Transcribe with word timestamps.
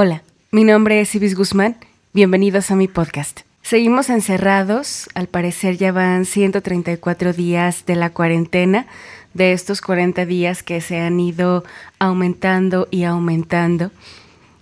Hola, 0.00 0.22
mi 0.52 0.62
nombre 0.62 1.00
es 1.00 1.12
Ibis 1.16 1.34
Guzmán. 1.34 1.74
Bienvenidos 2.12 2.70
a 2.70 2.76
mi 2.76 2.86
podcast. 2.86 3.40
Seguimos 3.62 4.10
encerrados, 4.10 5.08
al 5.16 5.26
parecer 5.26 5.76
ya 5.76 5.90
van 5.90 6.24
134 6.24 7.32
días 7.32 7.84
de 7.84 7.96
la 7.96 8.10
cuarentena, 8.10 8.86
de 9.34 9.52
estos 9.52 9.80
40 9.80 10.24
días 10.24 10.62
que 10.62 10.80
se 10.80 11.00
han 11.00 11.18
ido 11.18 11.64
aumentando 11.98 12.86
y 12.92 13.02
aumentando 13.02 13.90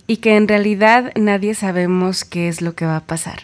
y 0.07 0.17
que 0.17 0.37
en 0.37 0.47
realidad 0.47 1.11
nadie 1.15 1.53
sabemos 1.53 2.25
qué 2.25 2.47
es 2.47 2.63
lo 2.63 2.73
que 2.73 2.87
va 2.87 2.95
a 2.95 3.05
pasar. 3.05 3.41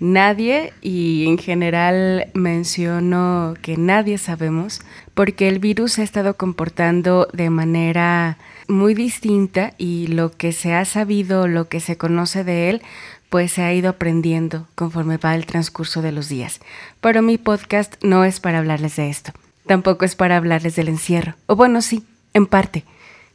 Nadie, 0.00 0.72
y 0.82 1.28
en 1.28 1.38
general 1.38 2.32
menciono 2.34 3.54
que 3.62 3.76
nadie 3.76 4.18
sabemos, 4.18 4.80
porque 5.14 5.46
el 5.46 5.60
virus 5.60 5.92
se 5.92 6.00
ha 6.00 6.04
estado 6.04 6.36
comportando 6.36 7.28
de 7.32 7.48
manera 7.48 8.38
muy 8.68 8.94
distinta 8.94 9.74
y 9.78 10.06
lo 10.08 10.30
que 10.32 10.52
se 10.52 10.74
ha 10.74 10.84
sabido, 10.84 11.48
lo 11.48 11.68
que 11.68 11.80
se 11.80 11.96
conoce 11.96 12.44
de 12.44 12.70
él, 12.70 12.82
pues 13.28 13.52
se 13.52 13.62
ha 13.62 13.72
ido 13.72 13.90
aprendiendo 13.90 14.66
conforme 14.74 15.16
va 15.16 15.34
el 15.34 15.46
transcurso 15.46 16.02
de 16.02 16.12
los 16.12 16.28
días. 16.28 16.60
Pero 17.00 17.22
mi 17.22 17.38
podcast 17.38 17.94
no 18.02 18.24
es 18.24 18.40
para 18.40 18.58
hablarles 18.58 18.96
de 18.96 19.10
esto, 19.10 19.32
tampoco 19.66 20.04
es 20.04 20.14
para 20.14 20.36
hablarles 20.36 20.76
del 20.76 20.88
encierro, 20.88 21.34
o 21.46 21.56
bueno, 21.56 21.82
sí, 21.82 22.04
en 22.34 22.46
parte. 22.46 22.84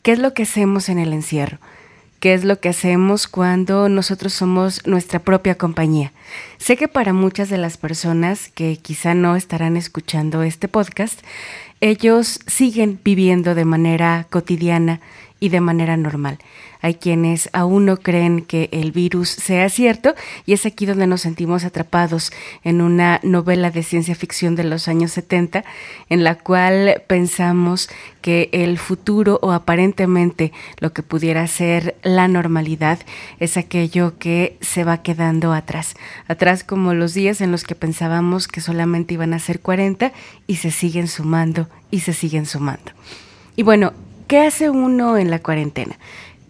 ¿Qué 0.01 0.11
es 0.11 0.19
lo 0.19 0.33
que 0.33 0.43
hacemos 0.43 0.89
en 0.89 0.97
el 0.97 1.13
encierro? 1.13 1.59
Qué 2.21 2.35
es 2.35 2.45
lo 2.45 2.59
que 2.59 2.69
hacemos 2.69 3.27
cuando 3.27 3.89
nosotros 3.89 4.31
somos 4.31 4.85
nuestra 4.85 5.19
propia 5.19 5.55
compañía. 5.55 6.13
Sé 6.59 6.77
que 6.77 6.87
para 6.87 7.13
muchas 7.13 7.49
de 7.49 7.57
las 7.57 7.77
personas 7.77 8.49
que 8.49 8.77
quizá 8.77 9.15
no 9.15 9.35
estarán 9.35 9.75
escuchando 9.75 10.43
este 10.43 10.67
podcast, 10.67 11.19
ellos 11.81 12.39
siguen 12.45 12.99
viviendo 13.03 13.55
de 13.55 13.65
manera 13.65 14.27
cotidiana 14.29 15.01
y 15.41 15.49
de 15.49 15.59
manera 15.59 15.97
normal. 15.97 16.37
Hay 16.81 16.95
quienes 16.95 17.49
aún 17.51 17.85
no 17.85 17.97
creen 17.97 18.43
que 18.43 18.69
el 18.71 18.91
virus 18.91 19.29
sea 19.29 19.69
cierto 19.69 20.15
y 20.45 20.53
es 20.53 20.65
aquí 20.65 20.85
donde 20.85 21.07
nos 21.07 21.21
sentimos 21.21 21.65
atrapados 21.65 22.31
en 22.63 22.81
una 22.81 23.19
novela 23.23 23.71
de 23.71 23.83
ciencia 23.83 24.15
ficción 24.15 24.55
de 24.55 24.63
los 24.63 24.87
años 24.87 25.11
70 25.11 25.65
en 26.09 26.23
la 26.23 26.35
cual 26.35 27.01
pensamos 27.07 27.89
que 28.21 28.49
el 28.53 28.77
futuro 28.77 29.39
o 29.41 29.51
aparentemente 29.51 30.53
lo 30.79 30.93
que 30.93 31.01
pudiera 31.01 31.45
ser 31.47 31.95
la 32.03 32.27
normalidad 32.27 32.99
es 33.39 33.57
aquello 33.57 34.19
que 34.19 34.57
se 34.61 34.83
va 34.83 35.01
quedando 35.01 35.53
atrás. 35.53 35.95
Atrás 36.27 36.63
como 36.63 36.93
los 36.93 37.15
días 37.15 37.41
en 37.41 37.51
los 37.51 37.63
que 37.63 37.73
pensábamos 37.73 38.47
que 38.47 38.61
solamente 38.61 39.15
iban 39.15 39.33
a 39.33 39.39
ser 39.39 39.59
40 39.59 40.11
y 40.45 40.57
se 40.57 40.69
siguen 40.69 41.07
sumando 41.07 41.67
y 41.89 42.01
se 42.01 42.13
siguen 42.13 42.45
sumando. 42.45 42.91
Y 43.55 43.63
bueno, 43.63 43.93
¿qué 44.31 44.39
hace 44.39 44.69
uno 44.69 45.17
en 45.17 45.29
la 45.29 45.39
cuarentena? 45.39 45.97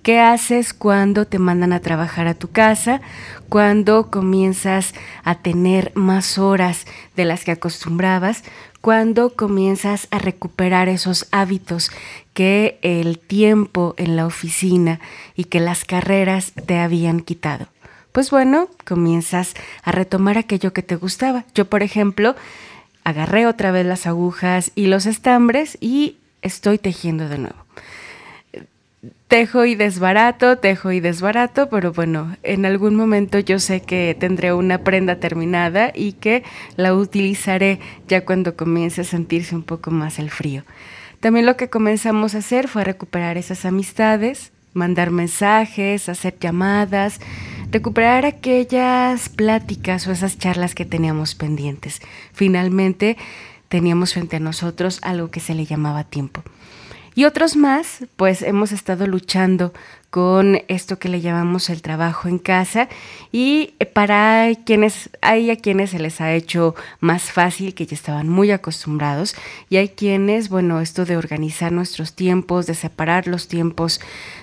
¿Qué 0.03 0.19
haces 0.19 0.71
cuando 0.71 1.25
te 1.25 1.39
mandan 1.39 1.73
a 1.73 1.79
trabajar 1.79 2.27
a 2.27 2.35
tu 2.35 2.51
casa? 2.51 3.01
Cuando 3.49 4.11
comienzas 4.11 4.93
a 5.23 5.39
tener 5.39 5.91
más 5.95 6.37
horas 6.37 6.85
de 7.15 7.25
las 7.25 7.43
que 7.43 7.49
acostumbrabas? 7.49 8.43
Cuando 8.81 9.33
comienzas 9.33 10.07
a 10.11 10.19
recuperar 10.19 10.89
esos 10.89 11.27
hábitos 11.31 11.89
que 12.35 12.77
el 12.83 13.17
tiempo 13.17 13.95
en 13.97 14.15
la 14.15 14.27
oficina 14.27 14.99
y 15.35 15.45
que 15.45 15.59
las 15.59 15.83
carreras 15.83 16.53
te 16.67 16.77
habían 16.77 17.21
quitado? 17.21 17.65
Pues 18.11 18.29
bueno, 18.29 18.69
comienzas 18.85 19.55
a 19.81 19.91
retomar 19.91 20.37
aquello 20.37 20.71
que 20.71 20.83
te 20.83 20.97
gustaba. 20.97 21.45
Yo, 21.55 21.65
por 21.65 21.81
ejemplo, 21.81 22.35
agarré 23.03 23.47
otra 23.47 23.71
vez 23.71 23.87
las 23.87 24.05
agujas 24.05 24.71
y 24.75 24.85
los 24.85 25.07
estambres 25.07 25.79
y 25.81 26.17
estoy 26.43 26.77
tejiendo 26.77 27.27
de 27.27 27.39
nuevo 27.39 27.60
tejo 29.31 29.63
y 29.63 29.75
desbarato, 29.75 30.57
tejo 30.57 30.91
y 30.91 30.99
desbarato, 30.99 31.69
pero 31.69 31.93
bueno, 31.93 32.35
en 32.43 32.65
algún 32.65 32.97
momento 32.97 33.39
yo 33.39 33.59
sé 33.59 33.79
que 33.79 34.13
tendré 34.19 34.51
una 34.51 34.79
prenda 34.79 35.21
terminada 35.21 35.93
y 35.95 36.11
que 36.11 36.43
la 36.75 36.93
utilizaré 36.93 37.79
ya 38.09 38.25
cuando 38.25 38.57
comience 38.57 38.99
a 38.99 39.03
sentirse 39.05 39.55
un 39.55 39.63
poco 39.63 39.89
más 39.89 40.19
el 40.19 40.29
frío. 40.29 40.65
También 41.21 41.45
lo 41.45 41.55
que 41.55 41.69
comenzamos 41.69 42.35
a 42.35 42.39
hacer 42.39 42.67
fue 42.67 42.83
recuperar 42.83 43.37
esas 43.37 43.63
amistades, 43.63 44.51
mandar 44.73 45.11
mensajes, 45.11 46.09
hacer 46.09 46.37
llamadas, 46.37 47.21
recuperar 47.71 48.25
aquellas 48.25 49.29
pláticas 49.29 50.07
o 50.07 50.11
esas 50.11 50.39
charlas 50.39 50.75
que 50.75 50.83
teníamos 50.83 51.35
pendientes. 51.35 52.01
Finalmente 52.33 53.15
teníamos 53.69 54.13
frente 54.13 54.35
a 54.35 54.41
nosotros 54.41 54.99
algo 55.03 55.31
que 55.31 55.39
se 55.39 55.55
le 55.55 55.65
llamaba 55.65 56.03
tiempo. 56.03 56.43
Y 57.15 57.25
otros 57.25 57.55
más, 57.55 57.99
pues 58.15 58.41
hemos 58.41 58.71
estado 58.71 59.05
luchando 59.07 59.73
con 60.11 60.59
esto 60.67 60.99
que 60.99 61.07
le 61.07 61.21
llamamos 61.21 61.69
el 61.69 61.81
trabajo 61.81 62.27
en 62.27 62.37
casa 62.37 62.89
y 63.31 63.73
para 63.93 64.49
quienes 64.65 65.09
hay 65.21 65.49
a 65.49 65.55
quienes 65.55 65.91
se 65.91 65.99
les 65.99 66.19
ha 66.19 66.33
hecho 66.33 66.75
más 66.99 67.31
fácil 67.31 67.73
que 67.73 67.85
ya 67.85 67.95
estaban 67.95 68.27
muy 68.27 68.51
acostumbrados 68.51 69.35
y 69.69 69.77
hay 69.77 69.87
quienes, 69.87 70.49
bueno, 70.49 70.81
esto 70.81 71.05
de 71.05 71.15
organizar 71.15 71.71
nuestros 71.71 72.13
tiempos, 72.13 72.67
de 72.67 72.75
separar 72.75 73.25
los 73.25 73.47
tiempos 73.47 74.01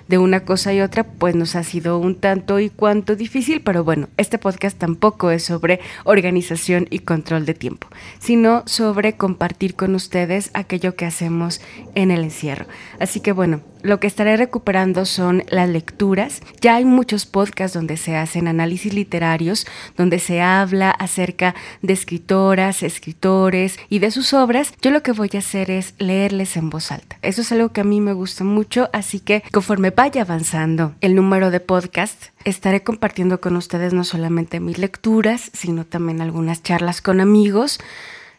de 0.08 0.16
una 0.16 0.40
cosa 0.40 0.72
y 0.72 0.80
otra, 0.80 1.04
pues 1.04 1.34
nos 1.34 1.54
ha 1.54 1.62
sido 1.62 1.98
un 1.98 2.14
tanto 2.14 2.58
y 2.60 2.70
cuanto 2.70 3.14
difícil, 3.14 3.60
pero 3.60 3.84
bueno, 3.84 4.08
este 4.16 4.38
podcast 4.38 4.78
tampoco 4.78 5.30
es 5.30 5.44
sobre 5.44 5.80
organización 6.04 6.86
y 6.88 7.00
control 7.00 7.44
de 7.44 7.52
tiempo, 7.52 7.88
sino 8.18 8.62
sobre 8.66 9.18
compartir 9.18 9.74
con 9.74 9.94
ustedes 9.94 10.50
aquello 10.54 10.96
que 10.96 11.04
hacemos 11.04 11.60
en 11.94 12.10
el 12.10 12.24
encierro. 12.24 12.64
Así 12.98 13.20
que 13.20 13.32
bueno, 13.32 13.60
lo 13.82 14.00
que 14.00 14.06
estaré 14.06 14.36
recuperando 14.36 15.04
son 15.04 15.44
las 15.58 15.68
lecturas. 15.68 16.40
Ya 16.60 16.76
hay 16.76 16.84
muchos 16.84 17.26
podcasts 17.26 17.74
donde 17.74 17.96
se 17.96 18.14
hacen 18.14 18.46
análisis 18.46 18.94
literarios, 18.94 19.66
donde 19.96 20.20
se 20.20 20.40
habla 20.40 20.90
acerca 20.90 21.56
de 21.82 21.94
escritoras, 21.94 22.84
escritores 22.84 23.76
y 23.88 23.98
de 23.98 24.12
sus 24.12 24.34
obras. 24.34 24.72
Yo 24.80 24.92
lo 24.92 25.02
que 25.02 25.10
voy 25.10 25.30
a 25.34 25.38
hacer 25.38 25.72
es 25.72 25.94
leerles 25.98 26.56
en 26.56 26.70
voz 26.70 26.92
alta. 26.92 27.18
Eso 27.22 27.40
es 27.40 27.50
algo 27.50 27.70
que 27.70 27.80
a 27.80 27.84
mí 27.84 28.00
me 28.00 28.12
gusta 28.12 28.44
mucho, 28.44 28.88
así 28.92 29.18
que 29.18 29.42
conforme 29.50 29.90
vaya 29.90 30.22
avanzando 30.22 30.94
el 31.00 31.16
número 31.16 31.50
de 31.50 31.58
podcasts, 31.58 32.30
estaré 32.44 32.84
compartiendo 32.84 33.40
con 33.40 33.56
ustedes 33.56 33.92
no 33.92 34.04
solamente 34.04 34.60
mis 34.60 34.78
lecturas, 34.78 35.50
sino 35.54 35.84
también 35.84 36.20
algunas 36.20 36.62
charlas 36.62 37.02
con 37.02 37.20
amigos, 37.20 37.80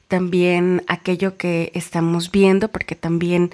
también 0.07 0.83
aquello 0.87 1.35
que 1.35 1.73
estamos 1.75 2.31
viendo, 2.31 2.69
porque 2.69 2.95
también 2.95 3.51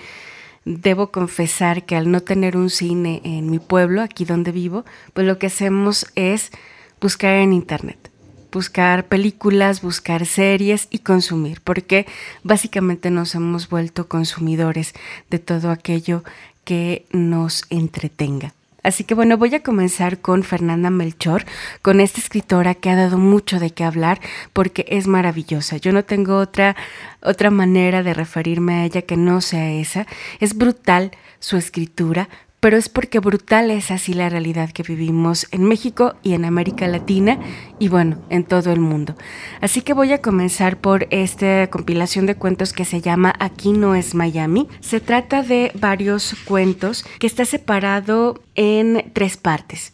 debo 0.65 1.11
confesar 1.11 1.85
que 1.85 1.95
al 1.95 2.11
no 2.11 2.21
tener 2.21 2.57
un 2.57 2.69
cine 2.69 3.21
en 3.23 3.49
mi 3.49 3.59
pueblo, 3.59 4.01
aquí 4.01 4.25
donde 4.25 4.51
vivo, 4.51 4.83
pues 5.13 5.25
lo 5.25 5.37
que 5.39 5.47
hacemos 5.47 6.07
es 6.15 6.51
buscar 6.99 7.35
en 7.35 7.53
internet, 7.53 8.11
buscar 8.51 9.07
películas, 9.07 9.81
buscar 9.81 10.25
series 10.25 10.87
y 10.89 10.99
consumir, 10.99 11.61
porque 11.61 12.07
básicamente 12.43 13.11
nos 13.11 13.35
hemos 13.35 13.69
vuelto 13.69 14.07
consumidores 14.07 14.93
de 15.29 15.39
todo 15.39 15.69
aquello 15.69 16.23
que 16.63 17.05
nos 17.11 17.63
entretenga. 17.69 18.53
Así 18.85 19.03
que 19.03 19.15
bueno, 19.15 19.37
voy 19.37 19.55
a 19.55 19.63
comenzar 19.63 20.19
con 20.19 20.43
Fernanda 20.43 20.91
Melchor, 20.91 21.43
con 21.81 21.99
esta 21.99 22.21
escritora 22.21 22.75
que 22.75 22.91
ha 22.91 22.95
dado 22.95 23.17
mucho 23.17 23.59
de 23.59 23.71
qué 23.71 23.83
hablar 23.83 24.21
porque 24.53 24.85
es 24.87 25.07
maravillosa. 25.07 25.77
Yo 25.77 25.91
no 25.91 26.03
tengo 26.03 26.37
otra 26.37 26.75
otra 27.21 27.49
manera 27.49 28.03
de 28.03 28.13
referirme 28.13 28.75
a 28.75 28.85
ella 28.85 29.01
que 29.01 29.17
no 29.17 29.41
sea 29.41 29.71
esa. 29.71 30.05
Es 30.39 30.55
brutal 30.55 31.11
su 31.39 31.57
escritura, 31.57 32.29
pero 32.65 32.77
es 32.77 32.89
porque 32.89 33.19
brutal 33.19 33.69
es 33.69 33.91
así 33.91 34.15
la 34.15 34.27
realidad 34.27 34.71
que 34.71 34.81
vivimos 34.81 35.45
en 35.51 35.65
México 35.65 36.15
y 36.23 36.33
en 36.33 36.45
América 36.45 36.87
Latina 36.87 37.39
y 37.77 37.89
bueno, 37.89 38.17
en 38.31 38.43
todo 38.43 38.71
el 38.71 38.79
mundo. 38.79 39.15
Así 39.61 39.83
que 39.83 39.93
voy 39.93 40.13
a 40.13 40.21
comenzar 40.23 40.77
por 40.77 41.05
esta 41.11 41.69
compilación 41.69 42.25
de 42.25 42.33
cuentos 42.33 42.73
que 42.73 42.83
se 42.83 43.01
llama 43.01 43.35
Aquí 43.37 43.71
no 43.71 43.93
es 43.93 44.15
Miami. 44.15 44.67
Se 44.79 44.99
trata 44.99 45.43
de 45.43 45.73
varios 45.75 46.35
cuentos 46.45 47.05
que 47.19 47.27
está 47.27 47.45
separado 47.45 48.41
en 48.55 49.11
tres 49.13 49.37
partes. 49.37 49.93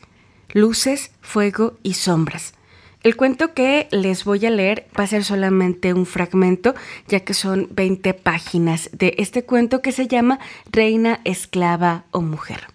Luces, 0.53 1.11
fuego 1.19 1.73
y 1.83 1.95
sombras. 1.95 2.53
El 3.03 3.15
cuento 3.15 3.55
que 3.55 3.87
les 3.89 4.25
voy 4.25 4.45
a 4.45 4.51
leer 4.51 4.87
va 4.97 5.05
a 5.05 5.07
ser 5.07 5.23
solamente 5.23 5.93
un 5.93 6.05
fragmento, 6.05 6.75
ya 7.07 7.21
que 7.21 7.33
son 7.33 7.67
20 7.71 8.13
páginas 8.13 8.91
de 8.93 9.15
este 9.17 9.43
cuento 9.43 9.81
que 9.81 9.91
se 9.91 10.07
llama 10.07 10.39
Reina, 10.71 11.19
Esclava 11.23 12.03
o 12.11 12.21
Mujer. 12.21 12.67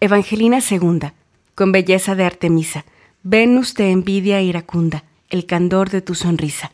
Evangelina 0.00 0.60
II, 0.70 1.10
con 1.54 1.70
belleza 1.70 2.14
de 2.14 2.24
Artemisa, 2.24 2.86
Venus 3.22 3.74
de 3.74 3.90
envidia 3.90 4.40
iracunda, 4.40 5.04
el 5.28 5.44
candor 5.44 5.90
de 5.90 6.00
tu 6.00 6.14
sonrisa. 6.14 6.72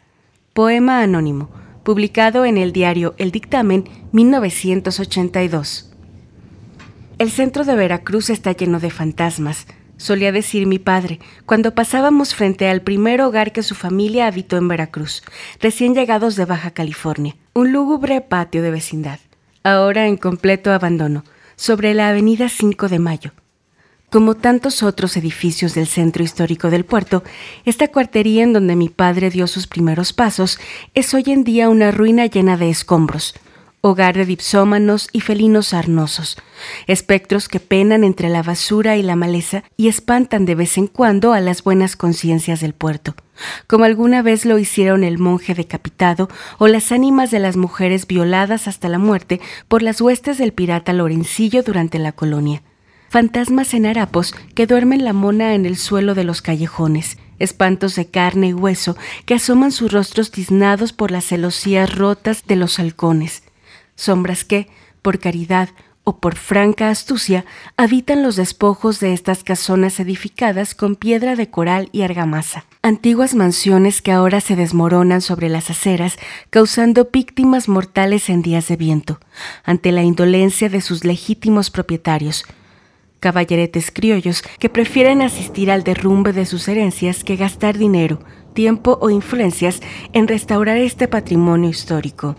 Poema 0.53 1.03
anónimo, 1.03 1.51
publicado 1.83 2.45
en 2.45 2.59
el 2.59 2.73
diario 2.73 3.15
El 3.19 3.33
Dictamen 3.33 3.89
1982. 4.13 5.91
El 7.19 7.31
centro 7.31 7.65
de 7.65 7.75
Veracruz 7.75 8.31
está 8.31 8.53
lleno 8.53 8.79
de 8.79 8.91
fantasmas, 8.91 9.67
solía 10.03 10.33
decir 10.33 10.67
mi 10.67 10.79
padre, 10.79 11.21
cuando 11.47 11.75
pasábamos 11.75 12.35
frente 12.35 12.69
al 12.69 12.83
primer 12.83 13.21
hogar 13.21 13.53
que 13.53 13.63
su 13.63 13.75
familia 13.75 14.27
habitó 14.27 14.57
en 14.57 14.69
Veracruz, 14.69 15.23
recién 15.61 15.95
llegados 15.95 16.35
de 16.37 16.45
Baja 16.45 16.73
California, 16.73 17.37
un 17.55 17.73
lúgubre 17.73 18.21
patio 18.21 18.63
de 18.63 18.73
vecindad, 18.73 19.21
ahora 19.63 20.09
en 20.09 20.17
completo 20.17 20.73
abandono, 20.73 21.25
sobre 21.55 21.95
la 21.95 22.09
avenida 22.09 22.49
5 22.49 22.89
de 22.89 22.99
Mayo. 22.99 23.31
Como 24.11 24.35
tantos 24.35 24.83
otros 24.83 25.17
edificios 25.17 25.73
del 25.75 25.87
centro 25.87 26.23
histórico 26.23 26.69
del 26.69 26.85
puerto, 26.85 27.23
esta 27.65 27.89
cuartería 27.89 28.43
en 28.43 28.53
donde 28.53 28.77
mi 28.77 28.89
padre 28.89 29.31
dio 29.31 29.47
sus 29.47 29.67
primeros 29.67 30.13
pasos 30.13 30.59
es 30.95 31.15
hoy 31.15 31.25
en 31.29 31.45
día 31.45 31.71
una 31.71 31.93
ruina 31.93 32.27
llena 32.27 32.57
de 32.57 32.69
escombros, 32.69 33.35
hogar 33.85 34.17
de 34.17 34.25
dipsómanos 34.25 35.09
y 35.13 35.21
felinos 35.21 35.69
sarnosos, 35.69 36.37
espectros 36.87 37.49
que 37.49 37.59
penan 37.59 38.05
entre 38.05 38.29
la 38.29 38.45
basura 38.45 38.97
y 38.97 39.03
la 39.03 39.17
maleza 39.17 39.65
y 39.77 39.89
espantan 39.89 40.45
de 40.45 40.55
vez 40.55 40.79
en 40.79 40.87
cuando 40.87 41.33
a 41.33 41.41
las 41.41 41.65
buenas 41.65 41.97
conciencias 41.97 42.61
del 42.61 42.75
puerto, 42.75 43.17
como 43.67 43.83
alguna 43.83 44.23
vez 44.23 44.45
lo 44.45 44.57
hicieron 44.57 45.03
el 45.03 45.19
monje 45.19 45.55
decapitado 45.55 46.29
o 46.59 46.69
las 46.69 46.93
ánimas 46.93 47.33
de 47.33 47.41
las 47.41 47.57
mujeres 47.57 48.07
violadas 48.07 48.69
hasta 48.69 48.89
la 48.89 48.99
muerte 48.99 49.41
por 49.67 49.83
las 49.83 50.01
huestes 50.01 50.39
del 50.39 50.53
pirata 50.53 50.93
Lorencillo 50.93 51.65
durante 51.65 51.99
la 51.99 52.13
colonia. 52.13 52.63
Fantasmas 53.09 53.75
en 53.75 53.87
harapos 53.87 54.33
que 54.55 54.69
duermen 54.69 55.05
la 55.05 55.13
mona 55.13 55.55
en 55.55 55.67
el 55.67 55.77
suelo 55.77 56.15
de 56.15 56.23
los 56.23 56.41
callejones, 56.41 57.19
espantos 57.41 57.97
de 57.97 58.07
carne 58.07 58.49
y 58.51 58.55
hueso 58.55 58.97
que 59.27 59.35
asoman 59.35 59.73
sus 59.73 59.91
rostros 59.91 60.31
tiznados 60.31 60.93
por 60.93 61.11
las 61.11 61.25
celosías 61.25 61.93
rotas 61.93 62.45
de 62.47 62.55
los 62.55 62.79
halcones, 62.79 63.43
sombras 64.03 64.45
que, 64.45 64.69
por 65.01 65.19
caridad 65.19 65.69
o 66.05 66.19
por 66.19 66.35
franca 66.35 66.91
astucia, 66.91 67.45
habitan 67.77 68.23
los 68.25 68.35
despojos 68.35 68.99
de 68.99 69.13
estas 69.13 69.45
casonas 69.45 70.01
edificadas 70.01 70.75
con 70.75 70.97
piedra 70.97 71.37
de 71.37 71.49
coral 71.49 71.89
y 71.93 72.03
argamasa. 72.03 72.65
Antiguas 72.83 73.37
mansiones 73.37 74.03
que 74.03 74.11
ahora 74.11 74.41
se 74.41 74.57
desmoronan 74.57 75.21
sobre 75.21 75.49
las 75.49 75.71
aceras, 75.71 76.19
causando 76.51 77.09
víctimas 77.13 77.69
mortales 77.69 78.29
en 78.29 78.43
días 78.43 78.67
de 78.67 78.77
viento, 78.77 79.21
ante 79.63 79.93
la 79.93 80.03
indolencia 80.03 80.69
de 80.69 80.81
sus 80.81 81.05
legítimos 81.05 81.71
propietarios, 81.71 82.45
caballeretes 83.21 83.93
criollos 83.93 84.43
que 84.59 84.69
prefieren 84.69 85.23
asistir 85.23 85.71
al 85.71 85.85
derrumbe 85.85 86.33
de 86.33 86.47
sus 86.47 86.67
herencias 86.67 87.23
que 87.23 87.37
gastar 87.37 87.79
dinero, 87.79 88.19
tiempo 88.55 88.99
o 89.01 89.11
influencias 89.11 89.81
en 90.13 90.27
restaurar 90.27 90.79
este 90.79 91.07
patrimonio 91.07 91.71
histórico 91.71 92.35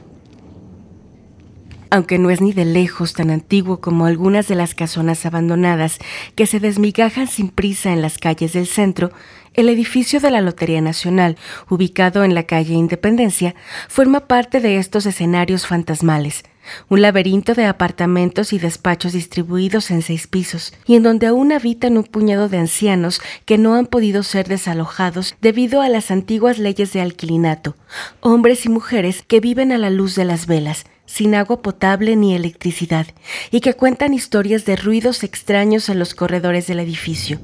aunque 1.93 2.17
no 2.17 2.31
es 2.31 2.41
ni 2.41 2.53
de 2.53 2.65
lejos 2.65 3.13
tan 3.13 3.29
antiguo 3.29 3.79
como 3.79 4.07
algunas 4.07 4.47
de 4.47 4.55
las 4.55 4.73
casonas 4.73 5.27
abandonadas 5.27 5.99
que 6.33 6.47
se 6.47 6.59
desmigajan 6.59 7.27
sin 7.27 7.49
prisa 7.49 7.93
en 7.93 8.01
las 8.01 8.17
calles 8.17 8.53
del 8.53 8.65
centro, 8.65 9.11
el 9.53 9.69
edificio 9.69 10.19
de 10.19 10.31
la 10.31 10.41
Lotería 10.41 10.81
Nacional, 10.81 11.37
ubicado 11.69 12.23
en 12.23 12.33
la 12.33 12.47
calle 12.47 12.73
Independencia, 12.73 13.53
forma 13.89 14.21
parte 14.21 14.59
de 14.59 14.77
estos 14.77 15.05
escenarios 15.05 15.67
fantasmales, 15.67 16.43
un 16.89 17.03
laberinto 17.03 17.53
de 17.53 17.65
apartamentos 17.65 18.53
y 18.53 18.57
despachos 18.57 19.13
distribuidos 19.13 19.91
en 19.91 20.01
seis 20.01 20.25
pisos, 20.25 20.73
y 20.87 20.95
en 20.95 21.03
donde 21.03 21.27
aún 21.27 21.51
habitan 21.51 21.95
un 21.95 22.05
puñado 22.05 22.49
de 22.49 22.57
ancianos 22.57 23.21
que 23.45 23.59
no 23.59 23.75
han 23.75 23.85
podido 23.85 24.23
ser 24.23 24.47
desalojados 24.47 25.35
debido 25.41 25.83
a 25.83 25.89
las 25.89 26.09
antiguas 26.09 26.57
leyes 26.57 26.91
de 26.91 27.01
alquilinato, 27.01 27.75
hombres 28.19 28.65
y 28.65 28.69
mujeres 28.69 29.21
que 29.21 29.39
viven 29.39 29.71
a 29.71 29.77
la 29.77 29.91
luz 29.91 30.15
de 30.15 30.25
las 30.25 30.47
velas, 30.47 30.85
sin 31.13 31.35
agua 31.35 31.61
potable 31.61 32.15
ni 32.15 32.33
electricidad, 32.33 33.05
y 33.51 33.61
que 33.61 33.75
cuentan 33.75 34.15
historias 34.15 34.65
de 34.65 34.75
ruidos 34.75 35.23
extraños 35.23 35.87
en 35.89 35.99
los 35.99 36.15
corredores 36.15 36.65
del 36.65 36.79
edificio, 36.79 37.39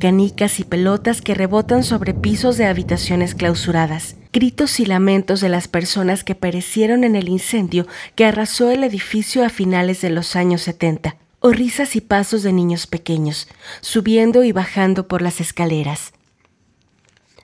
canicas 0.00 0.58
y 0.58 0.64
pelotas 0.64 1.22
que 1.22 1.32
rebotan 1.32 1.84
sobre 1.84 2.14
pisos 2.14 2.56
de 2.56 2.66
habitaciones 2.66 3.36
clausuradas, 3.36 4.16
gritos 4.32 4.80
y 4.80 4.86
lamentos 4.86 5.40
de 5.40 5.50
las 5.50 5.68
personas 5.68 6.24
que 6.24 6.34
perecieron 6.34 7.04
en 7.04 7.14
el 7.14 7.28
incendio 7.28 7.86
que 8.16 8.24
arrasó 8.24 8.72
el 8.72 8.82
edificio 8.82 9.44
a 9.44 9.50
finales 9.50 10.00
de 10.00 10.10
los 10.10 10.34
años 10.34 10.62
70, 10.62 11.14
o 11.38 11.52
risas 11.52 11.94
y 11.94 12.00
pasos 12.00 12.42
de 12.42 12.52
niños 12.52 12.88
pequeños, 12.88 13.46
subiendo 13.82 14.42
y 14.42 14.50
bajando 14.50 15.06
por 15.06 15.22
las 15.22 15.40
escaleras. 15.40 16.12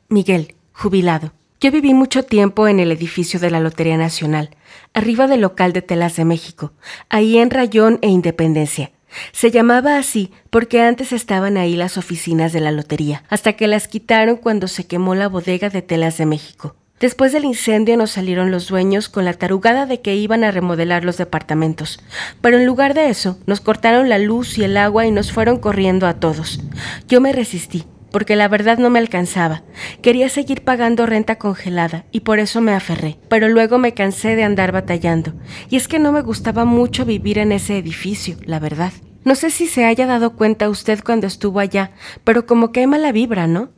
Miguel, 0.09 0.57
jubilado. 0.73 1.33
Yo 1.61 1.71
viví 1.71 1.95
mucho 1.95 2.25
tiempo 2.25 2.67
en 2.67 2.81
el 2.81 2.91
edificio 2.91 3.39
de 3.39 3.53
la 3.53 3.61
Lotería 3.61 3.97
Nacional, 3.97 4.51
arriba 4.99 5.27
del 5.27 5.41
local 5.41 5.73
de 5.73 5.83
telas 5.83 6.17
de 6.17 6.25
México, 6.25 6.73
ahí 7.09 7.39
en 7.39 7.51
Rayón 7.51 7.99
e 8.03 8.09
Independencia. 8.09 8.91
Se 9.33 9.51
llamaba 9.51 9.97
así 9.97 10.31
porque 10.51 10.83
antes 10.83 11.13
estaban 11.13 11.57
ahí 11.57 11.77
las 11.77 11.97
oficinas 11.97 12.53
de 12.53 12.61
la 12.61 12.73
lotería, 12.73 13.25
hasta 13.31 13.55
que 13.55 13.67
las 13.67 13.89
quitaron 13.89 14.37
cuando 14.37 14.69
se 14.69 14.87
quemó 14.87 15.15
la 15.15 15.29
bodega 15.29 15.71
de 15.71 15.83
telas 15.83 16.19
de 16.19 16.27
México. 16.27 16.77
Después 17.01 17.33
del 17.33 17.45
incendio 17.45 17.97
nos 17.97 18.11
salieron 18.11 18.51
los 18.51 18.67
dueños 18.67 19.09
con 19.09 19.25
la 19.25 19.33
tarugada 19.33 19.87
de 19.87 20.01
que 20.01 20.17
iban 20.17 20.43
a 20.43 20.51
remodelar 20.51 21.05
los 21.05 21.17
departamentos, 21.17 22.01
pero 22.41 22.59
en 22.59 22.67
lugar 22.67 22.93
de 22.95 23.09
eso 23.09 23.39
nos 23.47 23.61
cortaron 23.61 24.09
la 24.09 24.19
luz 24.19 24.59
y 24.59 24.65
el 24.65 24.77
agua 24.77 25.07
y 25.07 25.13
nos 25.13 25.31
fueron 25.31 25.59
corriendo 25.59 26.09
a 26.09 26.15
todos. 26.15 26.61
Yo 27.07 27.21
me 27.21 27.33
resistí, 27.33 27.85
porque 28.11 28.37
la 28.37 28.49
verdad 28.49 28.79
no 28.79 28.91
me 28.91 28.99
alcanzaba. 28.99 29.63
Quería 30.03 30.29
seguir 30.29 30.63
pagando 30.63 31.07
renta 31.07 31.37
congelada 31.37 32.05
y 32.11 32.21
por 32.21 32.39
eso 32.39 32.61
me 32.61 32.73
aferré, 32.73 33.19
pero 33.29 33.49
luego 33.49 33.79
me 33.79 33.95
cansé 33.95 34.37
de 34.37 34.45
andar 34.45 34.73
batallando. 34.73 35.35
Y 35.69 35.77
es 35.77 35.89
que 35.89 35.99
no 35.99 36.13
me 36.13 36.23
gustaba 36.23 36.65
mucho 36.65 37.05
vivir 37.05 37.39
en 37.39 37.53
ese 37.53 37.79
edificio, 37.79 38.37
la 38.45 38.59
verdad. 38.59 38.93
No 39.25 39.35
sé 39.35 39.51
si 39.51 39.67
se 39.67 39.85
haya 39.85 40.07
dado 40.07 40.37
cuenta 40.37 40.71
usted 40.71 41.03
cuando 41.05 41.27
estuvo 41.27 41.61
allá, 41.61 41.91
pero 42.25 42.47
como 42.47 42.73
que 42.73 42.87
la 42.87 43.13
vibra, 43.13 43.47
¿no? 43.47 43.71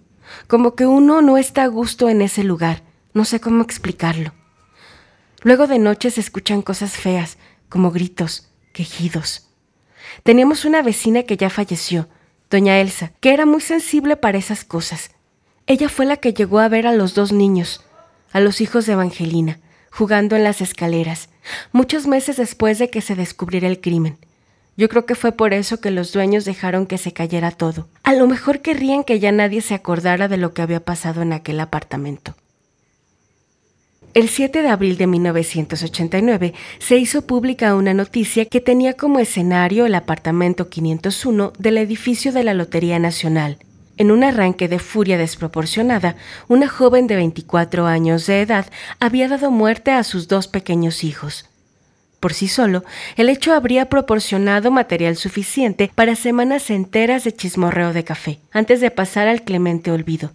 Como 0.46 0.74
que 0.74 0.86
uno 0.86 1.22
no 1.22 1.38
está 1.38 1.64
a 1.64 1.68
gusto 1.68 2.08
en 2.08 2.22
ese 2.22 2.44
lugar. 2.44 2.82
No 3.14 3.24
sé 3.24 3.40
cómo 3.40 3.62
explicarlo. 3.62 4.32
Luego 5.42 5.66
de 5.66 5.78
noche 5.78 6.10
se 6.10 6.20
escuchan 6.20 6.62
cosas 6.62 6.92
feas, 6.92 7.38
como 7.68 7.90
gritos, 7.90 8.50
quejidos. 8.72 9.48
Teníamos 10.22 10.64
una 10.64 10.82
vecina 10.82 11.22
que 11.22 11.36
ya 11.36 11.50
falleció, 11.50 12.08
doña 12.50 12.80
Elsa, 12.80 13.12
que 13.20 13.32
era 13.32 13.46
muy 13.46 13.60
sensible 13.60 14.16
para 14.16 14.38
esas 14.38 14.64
cosas. 14.64 15.10
Ella 15.66 15.88
fue 15.88 16.04
la 16.04 16.16
que 16.16 16.34
llegó 16.34 16.58
a 16.58 16.68
ver 16.68 16.86
a 16.86 16.92
los 16.92 17.14
dos 17.14 17.32
niños, 17.32 17.84
a 18.32 18.40
los 18.40 18.60
hijos 18.60 18.86
de 18.86 18.94
Evangelina, 18.94 19.60
jugando 19.90 20.36
en 20.36 20.44
las 20.44 20.60
escaleras, 20.60 21.28
muchos 21.72 22.06
meses 22.06 22.36
después 22.36 22.78
de 22.78 22.90
que 22.90 23.00
se 23.00 23.14
descubriera 23.14 23.68
el 23.68 23.80
crimen. 23.80 24.18
Yo 24.76 24.88
creo 24.88 25.04
que 25.06 25.14
fue 25.14 25.32
por 25.32 25.52
eso 25.52 25.80
que 25.80 25.90
los 25.90 26.12
dueños 26.12 26.44
dejaron 26.44 26.86
que 26.86 26.98
se 26.98 27.12
cayera 27.12 27.50
todo. 27.50 27.88
A 28.02 28.14
lo 28.14 28.26
mejor 28.26 28.60
querrían 28.60 29.04
que 29.04 29.20
ya 29.20 29.30
nadie 29.30 29.60
se 29.60 29.74
acordara 29.74 30.26
de 30.26 30.36
lo 30.36 30.54
que 30.54 30.62
había 30.62 30.80
pasado 30.80 31.22
en 31.22 31.32
aquel 31.32 31.60
apartamento. 31.60 32.34
El 34.12 34.28
7 34.28 34.62
de 34.62 34.68
abril 34.68 34.96
de 34.96 35.06
1989 35.06 36.52
se 36.80 36.98
hizo 36.98 37.22
pública 37.22 37.76
una 37.76 37.94
noticia 37.94 38.44
que 38.44 38.60
tenía 38.60 38.94
como 38.94 39.20
escenario 39.20 39.86
el 39.86 39.94
apartamento 39.94 40.68
501 40.68 41.52
del 41.56 41.78
edificio 41.78 42.32
de 42.32 42.42
la 42.42 42.52
Lotería 42.52 42.98
Nacional. 42.98 43.58
En 43.98 44.10
un 44.10 44.24
arranque 44.24 44.66
de 44.66 44.80
furia 44.80 45.16
desproporcionada, 45.16 46.16
una 46.48 46.66
joven 46.68 47.06
de 47.06 47.14
24 47.14 47.86
años 47.86 48.26
de 48.26 48.40
edad 48.40 48.66
había 48.98 49.28
dado 49.28 49.52
muerte 49.52 49.92
a 49.92 50.02
sus 50.02 50.26
dos 50.26 50.48
pequeños 50.48 51.04
hijos. 51.04 51.48
Por 52.18 52.34
sí 52.34 52.48
solo, 52.48 52.82
el 53.16 53.28
hecho 53.28 53.54
habría 53.54 53.88
proporcionado 53.88 54.72
material 54.72 55.14
suficiente 55.14 55.88
para 55.94 56.16
semanas 56.16 56.70
enteras 56.70 57.22
de 57.22 57.32
chismorreo 57.32 57.92
de 57.92 58.02
café, 58.02 58.40
antes 58.50 58.80
de 58.80 58.90
pasar 58.90 59.28
al 59.28 59.42
clemente 59.42 59.92
olvido 59.92 60.32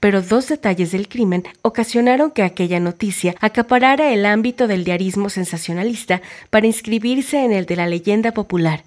pero 0.00 0.22
dos 0.22 0.48
detalles 0.48 0.92
del 0.92 1.08
crimen 1.08 1.44
ocasionaron 1.62 2.30
que 2.30 2.42
aquella 2.42 2.80
noticia 2.80 3.34
acaparara 3.40 4.12
el 4.12 4.26
ámbito 4.26 4.66
del 4.66 4.84
diarismo 4.84 5.30
sensacionalista 5.30 6.22
para 6.50 6.66
inscribirse 6.66 7.44
en 7.44 7.52
el 7.52 7.66
de 7.66 7.76
la 7.76 7.86
leyenda 7.86 8.32
popular. 8.32 8.84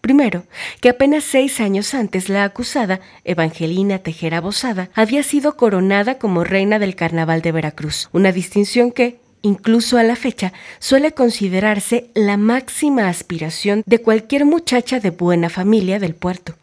Primero, 0.00 0.44
que 0.80 0.88
apenas 0.88 1.24
seis 1.24 1.60
años 1.60 1.92
antes 1.92 2.28
la 2.28 2.44
acusada, 2.44 3.00
Evangelina 3.24 3.98
Tejera 3.98 4.40
Bosada, 4.40 4.88
había 4.94 5.22
sido 5.22 5.56
coronada 5.56 6.18
como 6.18 6.42
reina 6.42 6.78
del 6.78 6.96
Carnaval 6.96 7.42
de 7.42 7.52
Veracruz, 7.52 8.08
una 8.12 8.32
distinción 8.32 8.92
que, 8.92 9.20
incluso 9.42 9.98
a 9.98 10.02
la 10.02 10.16
fecha, 10.16 10.54
suele 10.78 11.12
considerarse 11.12 12.10
la 12.14 12.38
máxima 12.38 13.08
aspiración 13.08 13.82
de 13.84 13.98
cualquier 13.98 14.46
muchacha 14.46 15.00
de 15.00 15.10
buena 15.10 15.50
familia 15.50 15.98
del 15.98 16.14
puerto. 16.14 16.54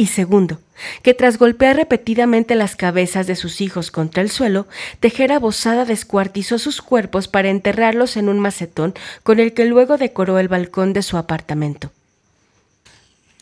Y 0.00 0.06
segundo, 0.06 0.58
que 1.02 1.12
tras 1.12 1.36
golpear 1.36 1.76
repetidamente 1.76 2.54
las 2.54 2.74
cabezas 2.74 3.26
de 3.26 3.36
sus 3.36 3.60
hijos 3.60 3.90
contra 3.90 4.22
el 4.22 4.30
suelo, 4.30 4.66
Tejera 4.98 5.38
Bosada 5.38 5.84
descuartizó 5.84 6.58
sus 6.58 6.80
cuerpos 6.80 7.28
para 7.28 7.50
enterrarlos 7.50 8.16
en 8.16 8.30
un 8.30 8.38
macetón 8.38 8.94
con 9.24 9.40
el 9.40 9.52
que 9.52 9.66
luego 9.66 9.98
decoró 9.98 10.38
el 10.38 10.48
balcón 10.48 10.94
de 10.94 11.02
su 11.02 11.18
apartamento. 11.18 11.90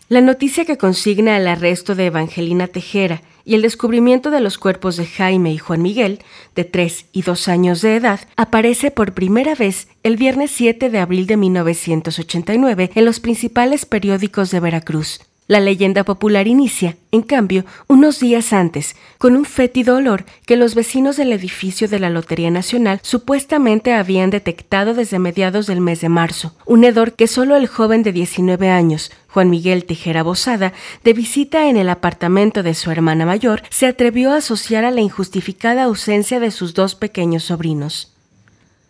La 0.08 0.20
noticia 0.20 0.64
que 0.64 0.78
consigna 0.78 1.36
el 1.36 1.46
arresto 1.46 1.94
de 1.94 2.06
Evangelina 2.06 2.66
Tejera 2.66 3.22
y 3.44 3.54
el 3.54 3.62
descubrimiento 3.62 4.32
de 4.32 4.40
los 4.40 4.58
cuerpos 4.58 4.96
de 4.96 5.06
Jaime 5.06 5.52
y 5.52 5.58
Juan 5.58 5.80
Miguel, 5.80 6.24
de 6.56 6.64
tres 6.64 7.04
y 7.12 7.22
dos 7.22 7.46
años 7.46 7.82
de 7.82 7.94
edad, 7.94 8.18
aparece 8.34 8.90
por 8.90 9.12
primera 9.12 9.54
vez 9.54 9.86
el 10.02 10.16
viernes 10.16 10.50
7 10.50 10.90
de 10.90 10.98
abril 10.98 11.28
de 11.28 11.36
1989 11.36 12.90
en 12.96 13.04
los 13.04 13.20
principales 13.20 13.86
periódicos 13.86 14.50
de 14.50 14.58
Veracruz 14.58 15.20
La 15.48 15.60
leyenda 15.60 16.04
popular 16.04 16.46
inicia, 16.46 16.98
en 17.10 17.22
cambio, 17.22 17.64
unos 17.86 18.20
días 18.20 18.52
antes, 18.52 18.96
con 19.16 19.34
un 19.34 19.46
fétido 19.46 19.96
olor 19.96 20.26
que 20.44 20.58
los 20.58 20.74
vecinos 20.74 21.16
del 21.16 21.32
edificio 21.32 21.88
de 21.88 21.98
la 21.98 22.10
Lotería 22.10 22.50
Nacional 22.50 23.00
supuestamente 23.02 23.94
habían 23.94 24.28
detectado 24.28 24.92
desde 24.92 25.18
mediados 25.18 25.66
del 25.66 25.80
mes 25.80 26.02
de 26.02 26.10
marzo, 26.10 26.54
un 26.66 26.84
hedor 26.84 27.14
que 27.14 27.26
solo 27.26 27.56
el 27.56 27.66
joven 27.66 28.02
de 28.02 28.12
19 28.12 28.68
años, 28.68 29.10
Juan 29.28 29.48
Miguel 29.48 29.86
Tijera 29.86 30.22
Bosada, 30.22 30.74
de 31.02 31.14
visita 31.14 31.70
en 31.70 31.78
el 31.78 31.88
apartamento 31.88 32.62
de 32.62 32.74
su 32.74 32.90
hermana 32.90 33.24
mayor, 33.24 33.62
se 33.70 33.86
atrevió 33.86 34.32
a 34.32 34.36
asociar 34.36 34.84
a 34.84 34.90
la 34.90 35.00
injustificada 35.00 35.84
ausencia 35.84 36.40
de 36.40 36.50
sus 36.50 36.74
dos 36.74 36.94
pequeños 36.94 37.44
sobrinos. 37.44 38.17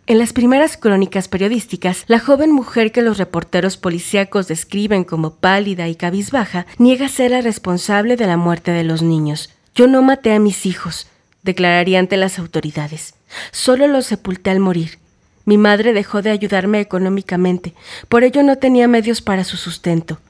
En 0.08 0.18
las 0.18 0.32
primeras 0.32 0.78
crónicas 0.78 1.28
periodísticas, 1.28 2.04
la 2.06 2.18
joven 2.18 2.50
mujer 2.50 2.92
que 2.92 3.02
los 3.02 3.18
reporteros 3.18 3.76
policíacos 3.76 4.48
describen 4.48 5.04
como 5.04 5.34
pálida 5.34 5.86
y 5.86 5.96
cabizbaja 5.96 6.64
niega 6.78 7.10
ser 7.10 7.32
la 7.32 7.42
responsable 7.42 8.16
de 8.16 8.26
la 8.26 8.38
muerte 8.38 8.70
de 8.70 8.84
los 8.84 9.02
niños. 9.02 9.50
Yo 9.74 9.86
no 9.86 10.00
maté 10.00 10.32
a 10.32 10.38
mis 10.38 10.64
hijos, 10.64 11.08
declararía 11.42 11.98
ante 11.98 12.16
las 12.16 12.38
autoridades. 12.38 13.16
Solo 13.50 13.86
los 13.86 14.06
sepulté 14.06 14.48
al 14.48 14.60
morir. 14.60 14.98
Mi 15.44 15.58
madre 15.58 15.92
dejó 15.92 16.22
de 16.22 16.30
ayudarme 16.30 16.80
económicamente, 16.80 17.74
por 18.08 18.24
ello 18.24 18.42
no 18.42 18.56
tenía 18.56 18.88
medios 18.88 19.20
para 19.20 19.44
su 19.44 19.58
sustento. 19.58 20.20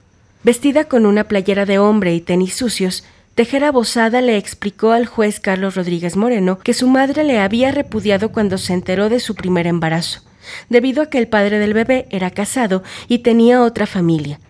Vestida 0.43 0.87
con 0.87 1.07
una 1.07 1.29
playera 1.29 1.67
de 1.67 1.79
hombre 1.79 2.17
y 2.17 2.21
tenis 2.21 2.57
sucios, 2.57 3.05
Tejera 3.39 3.71
Bosada 3.71 4.21
le 4.21 4.37
explicó 4.37 4.91
al 4.91 5.07
juez 5.07 5.39
Carlos 5.39 5.77
Rodríguez 5.77 6.17
Moreno 6.17 6.59
que 6.59 6.75
su 6.75 6.89
madre 6.89 7.23
le 7.23 7.39
había 7.39 7.71
repudiado 7.71 8.33
cuando 8.33 8.59
se 8.59 8.73
enteró 8.73 9.09
de 9.09 9.21
su 9.21 9.37
primer 9.37 9.69
embarazo, 9.69 10.23
debido 10.69 11.05
a 11.05 11.07
que 11.07 11.19
el 11.19 11.29
padre 11.29 11.61
del 11.61 11.73
bebé 11.73 12.09
era 12.11 12.33
casado 12.33 12.83
y 13.07 13.21
tenía 13.21 13.63
otra 13.63 13.87
familia. 13.87 14.41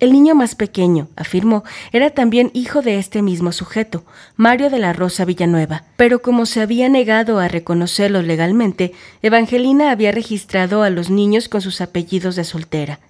El 0.00 0.12
niño 0.12 0.34
más 0.34 0.54
pequeño, 0.54 1.08
afirmó, 1.16 1.64
era 1.92 2.10
también 2.10 2.50
hijo 2.52 2.82
de 2.82 2.98
este 2.98 3.22
mismo 3.22 3.52
sujeto, 3.52 4.04
Mario 4.36 4.68
de 4.68 4.80
la 4.80 4.92
Rosa 4.92 5.24
Villanueva, 5.24 5.84
pero 5.96 6.20
como 6.20 6.44
se 6.44 6.60
había 6.60 6.90
negado 6.90 7.38
a 7.38 7.48
reconocerlo 7.48 8.20
legalmente, 8.20 8.92
Evangelina 9.22 9.90
había 9.90 10.12
registrado 10.12 10.82
a 10.82 10.90
los 10.90 11.08
niños 11.08 11.48
con 11.48 11.62
sus 11.62 11.80
apellidos 11.80 12.36
de 12.36 12.44
soltera. 12.44 13.00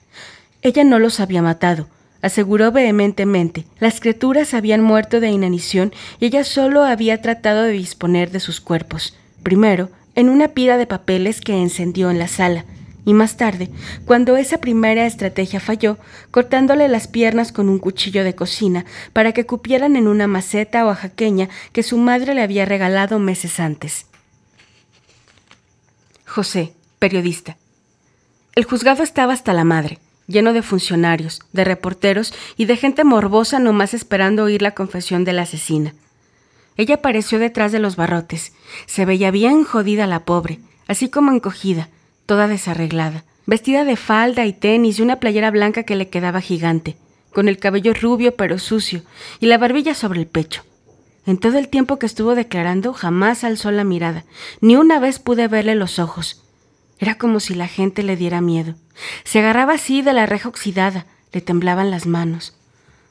Ella 0.63 0.85
no 0.85 1.01
los 1.01 1.19
había 1.19 1.43
matado, 1.43 1.89
aseguró 2.23 2.73
vehementemente. 2.73 3.65
Las 3.79 4.01
criaturas 4.01 4.55
habían 4.55 4.81
muerto 4.83 5.21
de 5.21 5.31
inanición 5.31 5.93
y 6.21 6.27
ella 6.27 6.45
solo 6.45 6.85
había 6.85 7.21
tratado 7.23 7.63
de 7.63 7.73
disponer 7.73 8.31
de 8.31 8.41
sus 8.41 8.61
cuerpos. 8.61 9.17
Primero, 9.43 9.91
en 10.15 10.29
una 10.29 10.49
pila 10.49 10.77
de 10.77 10.87
papeles 10.87 11.41
que 11.41 11.61
encendió 11.61 12.11
en 12.11 12.19
la 12.19 12.29
sala, 12.29 12.65
y 13.05 13.15
más 13.15 13.37
tarde, 13.37 13.71
cuando 14.05 14.37
esa 14.37 14.59
primera 14.59 15.07
estrategia 15.07 15.61
falló, 15.61 15.97
cortándole 16.33 16.89
las 16.89 17.07
piernas 17.07 17.53
con 17.53 17.69
un 17.69 17.79
cuchillo 17.79 18.25
de 18.25 18.35
cocina 18.35 18.85
para 19.13 19.31
que 19.31 19.47
cupieran 19.47 19.95
en 19.95 20.09
una 20.09 20.27
maceta 20.27 20.85
oaxaqueña 20.85 21.49
que 21.73 21.85
su 21.85 21.99
madre 21.99 22.35
le 22.35 22.43
había 22.43 22.65
regalado 22.65 23.21
meses 23.21 23.61
antes. 23.61 24.07
José, 26.27 26.73
periodista. 26.99 27.57
El 28.57 28.65
juzgado 28.65 29.05
estaba 29.05 29.35
hasta 29.35 29.53
la 29.53 29.63
madre 29.63 30.01
lleno 30.27 30.53
de 30.53 30.63
funcionarios, 30.63 31.41
de 31.53 31.65
reporteros 31.65 32.35
y 32.57 32.65
de 32.67 32.77
gente 32.77 33.05
morbosa 33.05 33.59
nomás 33.59 33.95
esperando 33.95 34.45
oír 34.45 34.63
la 34.63 34.73
confesión 34.73 35.25
de 35.25 35.33
la 35.33 35.43
asesina. 35.43 35.95
Ella 36.77 36.97
apareció 36.97 37.39
detrás 37.39 37.73
de 37.73 37.79
los 37.79 37.97
barrotes. 37.97 38.53
Se 38.87 39.05
veía 39.05 39.31
bien 39.31 39.65
jodida 39.65 40.07
la 40.07 40.25
pobre, 40.25 40.61
así 40.87 41.09
como 41.09 41.33
encogida, 41.33 41.89
toda 42.27 42.49
desarreglada, 42.49 43.25
vestida 43.47 43.85
de 43.85 43.97
falda 43.97 44.45
y 44.45 44.53
tenis 44.53 44.99
y 44.99 45.03
una 45.03 45.17
playera 45.17 45.51
blanca 45.51 45.85
que 45.85 45.97
le 45.97 46.09
quedaba 46.09 46.41
gigante, 46.41 46.97
con 47.33 47.49
el 47.49 47.59
cabello 47.59 47.95
rubio 47.95 48.35
pero 48.37 48.59
sucio 48.59 49.03
y 49.41 49.47
la 49.47 49.59
barbilla 49.59 49.95
sobre 49.95 50.21
el 50.21 50.27
pecho. 50.27 50.63
En 51.27 51.39
todo 51.39 51.59
el 51.59 51.69
tiempo 51.69 51.99
que 51.99 52.07
estuvo 52.07 52.35
declarando 52.35 52.93
jamás 52.93 53.43
alzó 53.43 53.71
la 53.71 53.85
mirada, 53.85 54.25
ni 54.61 54.77
una 54.77 55.01
vez 55.01 55.19
pude 55.19 55.49
verle 55.49 55.75
los 55.75 55.99
ojos. 55.99 56.46
Era 56.99 57.17
como 57.17 57.41
si 57.41 57.55
la 57.55 57.69
gente 57.69 58.03
le 58.03 58.17
diera 58.17 58.41
miedo. 58.41 58.75
Se 59.25 59.41
agarraba 59.41 59.75
así 59.75 60.03
de 60.03 60.13
la 60.13 60.27
reja 60.27 60.49
oxidada, 60.49 61.07
le 61.33 61.41
temblaban 61.41 61.91
las 61.91 62.07
manos. 62.07 62.57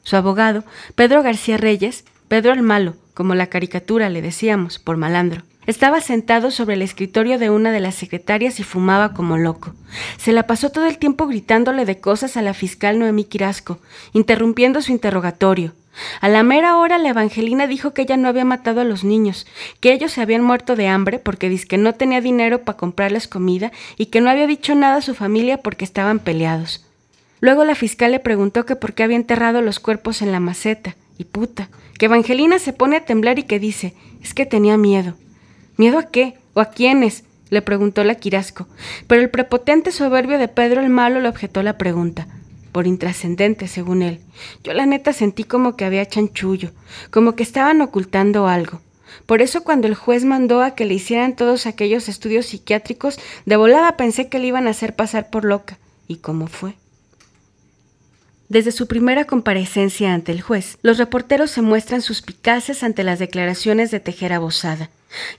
Su 0.02 0.16
abogado, 0.16 0.64
Pedro 0.94 1.22
García 1.22 1.56
Reyes, 1.56 2.04
Pedro 2.28 2.52
el 2.52 2.62
Malo, 2.62 2.96
como 3.14 3.34
la 3.34 3.46
caricatura 3.46 4.10
le 4.10 4.22
decíamos, 4.22 4.78
por 4.78 4.96
malandro, 4.96 5.42
estaba 5.66 6.00
sentado 6.00 6.50
sobre 6.50 6.74
el 6.74 6.82
escritorio 6.82 7.38
de 7.38 7.50
una 7.50 7.72
de 7.72 7.80
las 7.80 7.96
secretarias 7.96 8.60
y 8.60 8.62
fumaba 8.62 9.14
como 9.14 9.36
loco. 9.36 9.74
Se 10.16 10.32
la 10.32 10.46
pasó 10.46 10.70
todo 10.70 10.86
el 10.86 10.98
tiempo 10.98 11.26
gritándole 11.26 11.84
de 11.84 11.98
cosas 11.98 12.36
a 12.36 12.42
la 12.42 12.54
fiscal 12.54 12.98
Noemí 12.98 13.24
Quirasco, 13.24 13.80
interrumpiendo 14.12 14.80
su 14.80 14.92
interrogatorio. 14.92 15.72
A 16.20 16.28
la 16.28 16.42
mera 16.42 16.76
hora 16.76 16.98
la 16.98 17.10
Evangelina 17.10 17.66
dijo 17.66 17.92
que 17.92 18.02
ella 18.02 18.16
no 18.16 18.28
había 18.28 18.44
matado 18.44 18.80
a 18.80 18.84
los 18.84 19.04
niños, 19.04 19.46
que 19.80 19.92
ellos 19.92 20.12
se 20.12 20.20
habían 20.20 20.42
muerto 20.42 20.76
de 20.76 20.88
hambre 20.88 21.18
porque 21.18 21.56
que 21.66 21.78
no 21.78 21.94
tenía 21.94 22.20
dinero 22.20 22.62
para 22.62 22.76
comprarles 22.76 23.28
comida 23.28 23.72
y 23.96 24.06
que 24.06 24.20
no 24.20 24.30
había 24.30 24.46
dicho 24.46 24.74
nada 24.74 24.96
a 24.96 25.02
su 25.02 25.14
familia 25.14 25.58
porque 25.58 25.84
estaban 25.84 26.18
peleados. 26.18 26.84
Luego 27.40 27.64
la 27.64 27.74
fiscal 27.74 28.12
le 28.12 28.20
preguntó 28.20 28.66
que 28.66 28.76
por 28.76 28.94
qué 28.94 29.02
había 29.02 29.16
enterrado 29.16 29.62
los 29.62 29.80
cuerpos 29.80 30.22
en 30.22 30.32
la 30.32 30.40
maceta, 30.40 30.96
y 31.18 31.24
puta, 31.24 31.68
que 31.98 32.06
Evangelina 32.06 32.58
se 32.58 32.72
pone 32.72 32.96
a 32.96 33.04
temblar 33.04 33.38
y 33.38 33.44
que 33.44 33.58
dice, 33.58 33.94
es 34.22 34.34
que 34.34 34.46
tenía 34.46 34.76
miedo. 34.76 35.14
¿Miedo 35.76 35.98
a 35.98 36.04
qué? 36.04 36.34
¿O 36.54 36.60
a 36.60 36.70
quiénes? 36.70 37.24
le 37.48 37.62
preguntó 37.62 38.02
la 38.02 38.16
Quirasco, 38.16 38.66
pero 39.06 39.22
el 39.22 39.30
prepotente 39.30 39.92
soberbio 39.92 40.36
de 40.38 40.48
Pedro 40.48 40.80
el 40.80 40.90
Malo 40.90 41.20
le 41.20 41.28
objetó 41.28 41.62
la 41.62 41.78
pregunta 41.78 42.26
por 42.76 42.86
intrascendente, 42.86 43.68
según 43.68 44.02
él. 44.02 44.20
Yo 44.62 44.74
la 44.74 44.84
neta 44.84 45.14
sentí 45.14 45.44
como 45.44 45.76
que 45.76 45.86
había 45.86 46.04
chanchullo, 46.04 46.72
como 47.10 47.34
que 47.34 47.42
estaban 47.42 47.80
ocultando 47.80 48.48
algo. 48.48 48.82
Por 49.24 49.40
eso 49.40 49.64
cuando 49.64 49.86
el 49.86 49.94
juez 49.94 50.26
mandó 50.26 50.60
a 50.60 50.74
que 50.74 50.84
le 50.84 50.92
hicieran 50.92 51.36
todos 51.36 51.64
aquellos 51.64 52.06
estudios 52.10 52.44
psiquiátricos, 52.44 53.18
de 53.46 53.56
volada 53.56 53.96
pensé 53.96 54.28
que 54.28 54.38
le 54.38 54.48
iban 54.48 54.66
a 54.66 54.72
hacer 54.72 54.94
pasar 54.94 55.30
por 55.30 55.46
loca. 55.46 55.78
¿Y 56.06 56.16
cómo 56.16 56.48
fue? 56.48 56.74
Desde 58.48 58.70
su 58.70 58.86
primera 58.86 59.24
comparecencia 59.24 60.14
ante 60.14 60.30
el 60.30 60.40
juez, 60.40 60.78
los 60.82 60.98
reporteros 60.98 61.50
se 61.50 61.62
muestran 61.62 62.00
suspicaces 62.00 62.84
ante 62.84 63.02
las 63.02 63.18
declaraciones 63.18 63.90
de 63.90 63.98
Tejera 63.98 64.38
Bosada 64.38 64.88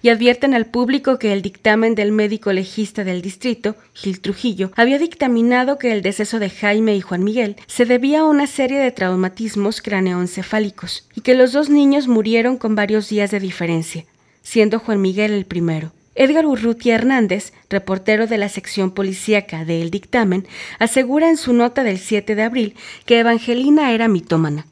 y 0.02 0.10
advierten 0.10 0.54
al 0.54 0.66
público 0.66 1.18
que 1.18 1.32
el 1.32 1.42
dictamen 1.42 1.96
del 1.96 2.12
médico 2.12 2.52
legista 2.52 3.06
del 3.06 3.22
distrito, 3.22 3.76
Gil 3.94 4.20
Trujillo, 4.20 4.72
había 4.76 5.00
dictaminado 5.00 5.78
que 5.78 5.94
el 5.94 6.02
deceso 6.02 6.40
de 6.40 6.50
Jaime 6.50 6.96
y 6.98 7.02
Juan 7.02 7.24
Miguel 7.24 7.56
se 7.68 7.86
debía 7.86 8.22
a 8.22 8.26
una 8.26 8.48
serie 8.48 8.80
de 8.80 8.92
traumatismos 8.92 9.82
craneoencefálicos 9.82 11.08
y 11.16 11.22
que 11.22 11.36
los 11.36 11.54
dos 11.54 11.70
niños 11.70 12.08
murieron 12.08 12.58
con 12.58 12.76
varios 12.76 13.08
días 13.08 13.32
de 13.32 13.40
diferencia, 13.40 14.06
siendo 14.42 14.80
Juan 14.80 15.02
Miguel 15.02 15.32
el 15.32 15.46
primero. 15.46 15.92
Edgar 16.17 16.47
Urrutia 16.47 16.95
Hernández, 16.95 17.53
reportero 17.69 18.25
de 18.25 18.39
la 18.39 18.50
sección 18.50 18.89
policíaca 18.89 19.65
de 19.65 19.83
El 19.83 19.91
Dictamen, 19.91 20.47
asegura 20.79 21.29
en 21.29 21.38
su 21.38 21.53
nota 21.53 21.83
del 21.83 22.00
7 22.00 22.33
de 22.33 22.41
abril 22.41 22.75
que 23.05 23.19
Evangelina 23.19 23.91
era 23.91 24.07
mitómana 24.07 24.65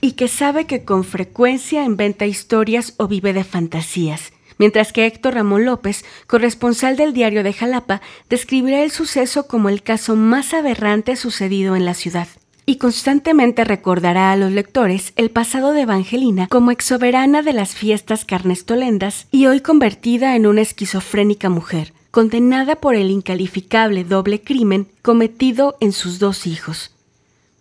y 0.00 0.12
que 0.12 0.26
sabe 0.26 0.66
que 0.66 0.84
con 0.84 1.04
frecuencia 1.04 1.84
inventa 1.84 2.26
historias 2.26 2.94
o 2.96 3.06
vive 3.06 3.32
de 3.32 3.44
fantasías, 3.44 4.32
mientras 4.58 4.92
que 4.92 5.06
Héctor 5.06 5.34
Ramón 5.34 5.64
López, 5.64 6.04
corresponsal 6.26 6.96
del 6.96 7.12
diario 7.12 7.44
de 7.44 7.52
Jalapa, 7.52 8.00
describirá 8.28 8.82
el 8.82 8.90
suceso 8.90 9.46
como 9.46 9.68
el 9.68 9.84
caso 9.84 10.16
más 10.16 10.54
aberrante 10.54 11.14
sucedido 11.14 11.76
en 11.76 11.84
la 11.84 11.94
ciudad 11.94 12.26
y 12.70 12.76
constantemente 12.76 13.64
recordará 13.64 14.30
a 14.30 14.36
los 14.36 14.52
lectores 14.52 15.12
el 15.16 15.32
pasado 15.32 15.72
de 15.72 15.80
Evangelina 15.80 16.46
como 16.46 16.70
exsoberana 16.70 17.42
de 17.42 17.52
las 17.52 17.74
fiestas 17.74 18.24
carnestolendas 18.24 19.26
y 19.32 19.46
hoy 19.46 19.58
convertida 19.58 20.36
en 20.36 20.46
una 20.46 20.60
esquizofrénica 20.60 21.48
mujer, 21.48 21.92
condenada 22.12 22.76
por 22.76 22.94
el 22.94 23.10
incalificable 23.10 24.04
doble 24.04 24.40
crimen 24.40 24.86
cometido 25.02 25.78
en 25.80 25.90
sus 25.90 26.20
dos 26.20 26.46
hijos. 26.46 26.94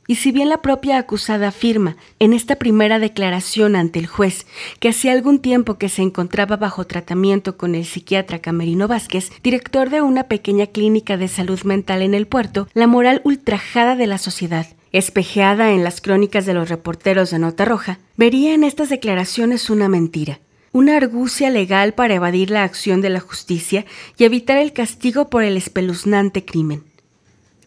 Y 0.06 0.18
si 0.18 0.32
bien 0.32 0.48
la 0.48 0.62
propia 0.62 1.00
acusada 1.00 1.48
afirma 1.48 1.98
en 2.20 2.34
esta 2.34 2.58
primera 2.58 3.00
declaración 3.00 3.76
ante 3.76 3.98
el 3.98 4.06
juez 4.06 4.46
que 4.80 4.90
hacía 4.90 5.14
algún 5.14 5.40
tiempo 5.40 5.80
que 5.80 5.90
se 5.90 6.04
encontraba 6.04 6.56
bajo 6.56 6.86
tratamiento 6.86 7.58
con 7.58 7.74
el 7.74 7.86
psiquiatra 7.86 8.40
Camerino 8.40 8.88
Vázquez, 8.88 9.32
director 9.42 9.90
de 9.90 10.04
una 10.04 10.26
pequeña 10.26 10.68
clínica 10.68 11.18
de 11.18 11.30
salud 11.30 11.62
mental 11.64 12.04
en 12.04 12.14
el 12.14 12.28
puerto, 12.28 12.68
la 12.76 12.86
moral 12.86 13.22
ultrajada 13.24 13.96
de 13.96 14.06
la 14.06 14.20
sociedad 14.20 14.68
espejeada 14.92 15.72
en 15.72 15.84
las 15.84 16.02
crónicas 16.02 16.46
de 16.46 16.54
los 16.54 16.70
reporteros 16.70 17.32
de 17.32 17.40
Nota 17.40 17.66
Roja, 17.66 18.00
vería 18.18 18.54
en 18.54 18.64
estas 18.64 18.90
declaraciones 18.90 19.70
una 19.70 19.90
mentira, 19.90 20.40
una 20.72 20.98
argucia 20.98 21.50
legal 21.50 21.94
para 21.94 22.16
evadir 22.16 22.52
la 22.52 22.64
acción 22.64 23.02
de 23.02 23.10
la 23.10 23.20
justicia 23.20 23.86
y 24.18 24.24
evitar 24.24 24.58
el 24.58 24.74
castigo 24.74 25.30
por 25.30 25.44
el 25.44 25.58
espeluznante 25.58 26.46
crimen. 26.46 26.89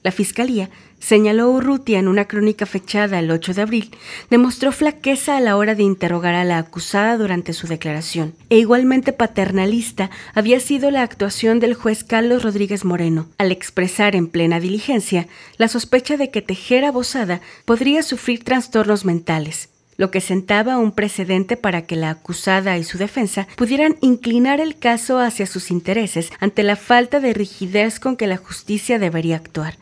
La 0.03 0.11
Fiscalía 0.11 0.69
señaló 0.99 1.51
Urrutia 1.51 2.01
en 2.01 2.09
una 2.09 2.27
crónica 2.27 2.67
fechada 2.67 3.21
el 3.21 3.31
8 3.31 3.55
de 3.55 3.63
abril, 3.63 3.91
demostró 4.31 4.73
flaqueza 4.73 5.37
a 5.37 5.41
la 5.41 5.57
hora 5.57 5.77
de 5.77 5.85
interrogar 5.85 6.35
a 6.35 6.45
la 6.45 6.59
acusada 6.59 7.17
durante 7.17 7.53
su 7.53 7.69
declaración, 7.69 8.35
e 8.51 8.59
igualmente 8.59 9.13
paternalista 9.13 10.11
había 10.35 10.59
sido 10.59 10.91
la 10.91 11.03
actuación 11.03 11.61
del 11.61 11.75
juez 11.75 12.03
Carlos 12.03 12.43
Rodríguez 12.43 12.85
Moreno, 12.85 13.29
al 13.39 13.53
expresar 13.53 14.17
en 14.17 14.27
plena 14.27 14.59
diligencia 14.59 15.29
la 15.57 15.69
sospecha 15.69 16.17
de 16.17 16.31
que 16.31 16.43
Tejera 16.43 16.91
Bosada 16.91 17.41
podría 17.65 18.03
sufrir 18.03 18.43
trastornos 18.43 19.05
mentales, 19.05 19.69
lo 19.97 20.11
que 20.11 20.21
sentaba 20.21 20.79
un 20.79 20.93
precedente 20.93 21.57
para 21.57 21.83
que 21.83 21.95
la 21.95 22.11
acusada 22.11 22.77
y 22.77 22.83
su 22.83 22.99
defensa 22.99 23.47
pudieran 23.57 23.97
inclinar 24.01 24.61
el 24.61 24.77
caso 24.77 25.21
hacia 25.21 25.47
sus 25.47 25.71
intereses 25.71 26.33
ante 26.41 26.65
la 26.65 26.75
falta 26.75 27.21
de 27.21 27.35
rigidez 27.35 28.01
con 28.01 28.17
que 28.17 28.27
la 28.27 28.37
justicia 28.37 28.99
debería 28.99 29.37
actuar. 29.37 29.82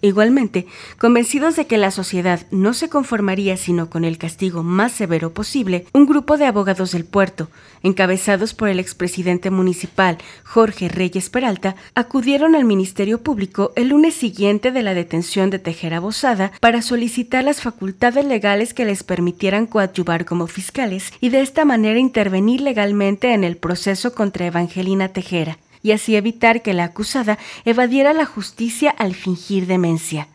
Igualmente, 0.00 0.66
convencidos 0.96 1.56
de 1.56 1.66
que 1.66 1.76
la 1.76 1.90
sociedad 1.90 2.46
no 2.52 2.72
se 2.72 2.88
conformaría 2.88 3.56
sino 3.56 3.90
con 3.90 4.04
el 4.04 4.16
castigo 4.16 4.62
más 4.62 4.92
severo 4.92 5.34
posible, 5.34 5.86
un 5.92 6.06
grupo 6.06 6.36
de 6.36 6.46
abogados 6.46 6.92
del 6.92 7.04
puerto, 7.04 7.48
encabezados 7.82 8.54
por 8.54 8.68
el 8.68 8.78
expresidente 8.78 9.50
municipal 9.50 10.18
Jorge 10.44 10.88
Reyes 10.88 11.30
Peralta, 11.30 11.74
acudieron 11.96 12.54
al 12.54 12.64
Ministerio 12.64 13.22
Público 13.22 13.72
el 13.74 13.88
lunes 13.88 14.14
siguiente 14.14 14.70
de 14.70 14.82
la 14.84 14.94
detención 14.94 15.50
de 15.50 15.58
Tejera 15.58 15.98
Bosada 15.98 16.52
para 16.60 16.80
solicitar 16.80 17.42
las 17.42 17.60
facultades 17.60 18.24
legales 18.24 18.74
que 18.74 18.84
les 18.84 19.02
permitieran 19.02 19.66
coadyuvar 19.66 20.24
como 20.24 20.46
fiscales 20.46 21.12
y 21.20 21.30
de 21.30 21.40
esta 21.40 21.64
manera 21.64 21.98
intervenir 21.98 22.60
legalmente 22.60 23.32
en 23.32 23.42
el 23.42 23.56
proceso 23.56 24.14
contra 24.14 24.46
Evangelina 24.46 25.08
Tejera 25.08 25.58
y 25.82 25.92
así 25.92 26.16
evitar 26.16 26.62
que 26.62 26.74
la 26.74 26.84
acusada 26.84 27.38
evadiera 27.64 28.12
la 28.12 28.26
justicia 28.26 28.90
al 28.90 29.14
fingir 29.14 29.66
demencia. 29.66 30.28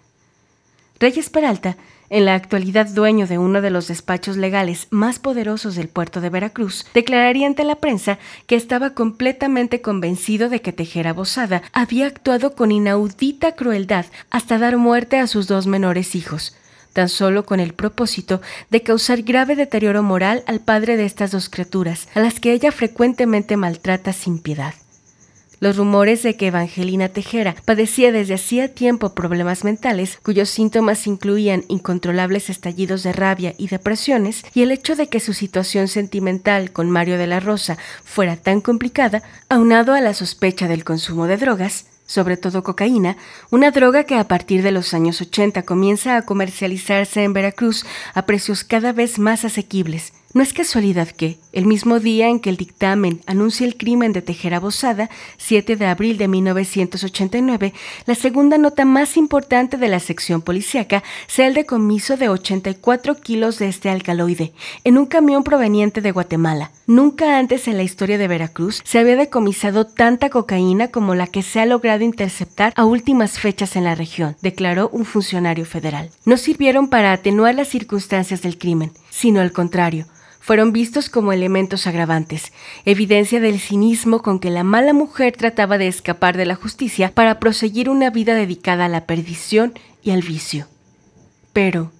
Reyes 1.00 1.29
Peralta, 1.29 1.75
en 2.09 2.25
la 2.25 2.35
actualidad 2.35 2.88
dueño 2.88 3.25
de 3.25 3.39
uno 3.39 3.59
de 3.62 3.71
los 3.71 3.88
despachos 3.88 4.38
legales 4.38 4.88
más 4.91 5.17
poderosos 5.17 5.75
del 5.75 5.88
puerto 5.88 6.21
de 6.21 6.29
Veracruz, 6.29 6.85
declararía 6.93 7.47
ante 7.47 7.63
la 7.63 7.75
prensa 7.75 8.19
que 8.45 8.55
estaba 8.55 8.91
completamente 8.91 9.81
convencido 9.81 10.47
de 10.50 10.62
que 10.62 10.71
Tejera 10.73 11.12
Bosada 11.12 11.63
había 11.73 12.05
actuado 12.05 12.53
con 12.55 12.71
inaudita 12.71 13.53
crueldad 13.53 14.05
hasta 14.29 14.59
dar 14.59 14.77
muerte 14.77 15.17
a 15.17 15.25
sus 15.25 15.47
dos 15.47 15.65
menores 15.65 16.13
hijos, 16.13 16.55
tan 16.93 17.09
solo 17.09 17.45
con 17.45 17.59
el 17.59 17.73
propósito 17.73 18.41
de 18.69 18.83
causar 18.83 19.23
grave 19.23 19.55
deterioro 19.55 20.03
moral 20.03 20.43
al 20.45 20.59
padre 20.59 20.97
de 20.97 21.05
estas 21.05 21.31
dos 21.31 21.50
criaturas, 21.50 22.07
a 22.13 22.19
las 22.19 22.39
que 22.39 22.53
ella 22.53 22.71
frecuentemente 22.71 23.57
maltrata 23.57 24.13
sin 24.13 24.39
piedad. 24.39 24.75
Los 25.60 25.77
rumores 25.77 26.24
de 26.24 26.36
que 26.36 26.48
Evangelina 26.48 27.10
Tejera 27.10 27.55
padecía 27.65 28.12
desde 28.12 28.33
hacía 28.33 28.74
tiempo 28.74 29.13
problemas 29.13 29.63
mentales, 29.63 30.19
cuyos 30.24 30.50
síntomas 30.50 31.07
incluían 31.07 31.63
incontrolables 31.67 32.50
estallidos 32.50 33.03
de 33.03 33.13
rabia 33.13 33.53
y 33.57 33.67
depresiones, 33.67 34.43
y 34.53 34.62
el 34.62 34.72
hecho 34.72 34.95
de 34.95 35.07
que 35.07 35.19
su 35.19 35.33
situación 35.33 35.88
sentimental 35.88 36.72
con 36.72 36.89
Mario 36.89 37.17
de 37.17 37.27
la 37.27 37.39
Rosa 37.39 37.77
fuera 38.03 38.36
tan 38.36 38.62
complicada, 38.62 39.24
aunado 39.50 39.93
a 39.93 40.01
la 40.01 40.13
sospecha 40.13 40.67
del 40.67 40.83
consumo 40.83 41.27
de 41.27 41.38
drogas, 41.38 41.86
sobre 42.05 42.38
todo 42.38 42.63
cocaína, 42.63 43.17
una 43.50 43.72
droga 43.72 44.03
que 44.03 44.15
a 44.15 44.27
partir 44.27 44.62
de 44.62 44.72
los 44.72 44.93
años 44.93 45.22
80 45.22 45.63
comienza 45.63 46.17
a 46.17 46.24
comercializarse 46.24 47.24
en 47.24 47.33
Veracruz 47.33 47.86
a 48.13 48.25
precios 48.25 48.63
cada 48.63 48.91
vez 48.91 49.19
más 49.19 49.45
asequibles, 49.45 50.13
no 50.33 50.41
es 50.41 50.51
casualidad 50.51 51.09
que, 51.09 51.37
el 51.51 51.67
mismo 51.67 51.99
día 51.99 52.27
en 52.27 52.39
que 52.39 52.49
el 52.49 52.57
dictamen 52.57 53.21
anuncia 53.27 53.67
el 53.67 53.77
crimen 53.77 54.13
de 54.13 54.23
Tejera 54.23 54.59
Bosada, 54.59 55.11
7 55.37 55.75
de 55.75 55.85
abril 55.85 56.17
de 56.17 56.27
1989, 56.27 57.73
la 58.07 58.15
segunda 58.15 58.57
nota 58.57 58.83
más 58.83 59.15
importante 59.15 59.77
de 59.77 59.87
la 59.87 59.99
sección 59.99 60.41
policíaca 60.41 61.03
sea 61.27 61.45
el 61.45 61.53
decomiso 61.53 62.17
de 62.17 62.29
84 62.29 63.21
kilos 63.21 63.59
de 63.59 63.67
este 63.67 63.89
alcaloide 63.89 64.53
en 64.83 64.97
un 64.97 65.05
camión 65.05 65.43
proveniente 65.43 66.01
de 66.01 66.11
Guatemala. 66.11 66.71
Nunca 66.87 67.37
antes 67.37 67.67
en 67.67 67.77
la 67.77 67.83
historia 67.83 68.17
de 68.17 68.27
Veracruz 68.27 68.81
se 68.83 68.97
había 68.97 69.15
decomisado 69.15 69.85
tanta 69.85 70.31
cocaína 70.31 70.87
como 70.87 71.13
la 71.13 71.27
que 71.27 71.43
se 71.43 71.59
ha 71.59 71.67
logrado 71.67 72.03
interceptar 72.03 72.73
a 72.75 72.85
últimas 72.85 73.39
fechas 73.39 73.75
en 73.75 73.83
la 73.83 73.93
región, 73.93 74.35
declaró 74.41 74.89
un 74.91 75.05
funcionario 75.05 75.65
federal. 75.65 76.09
No 76.25 76.37
sirvieron 76.37 76.89
para 76.89 77.13
atenuar 77.13 77.53
las 77.53 77.67
circunstancias 77.67 78.41
del 78.41 78.57
crimen, 78.57 78.91
sino 79.11 79.39
al 79.39 79.51
contrario, 79.51 80.07
fueron 80.43 80.73
vistos 80.73 81.07
como 81.07 81.31
elementos 81.31 81.88
agravantes, 81.88 82.51
evidencia 82.83 83.39
del 83.39 83.62
cinismo 83.62 84.21
con 84.21 84.39
que 84.39 84.50
la 84.50 84.65
mala 84.65 84.91
mujer 84.91 85.38
trataba 85.38 85.77
de 85.77 85.88
escapar 85.88 86.35
de 86.35 86.45
la 86.45 86.55
justicia 86.55 87.13
para 87.15 87.39
proseguir 87.39 87.89
una 87.89 88.09
vida 88.09 88.35
dedicada 88.35 88.85
a 88.85 88.89
la 88.89 89.05
perdición 89.05 89.71
y 90.03 90.12
al 90.12 90.21
vicio. 90.21 90.67
Pero, 91.53 91.93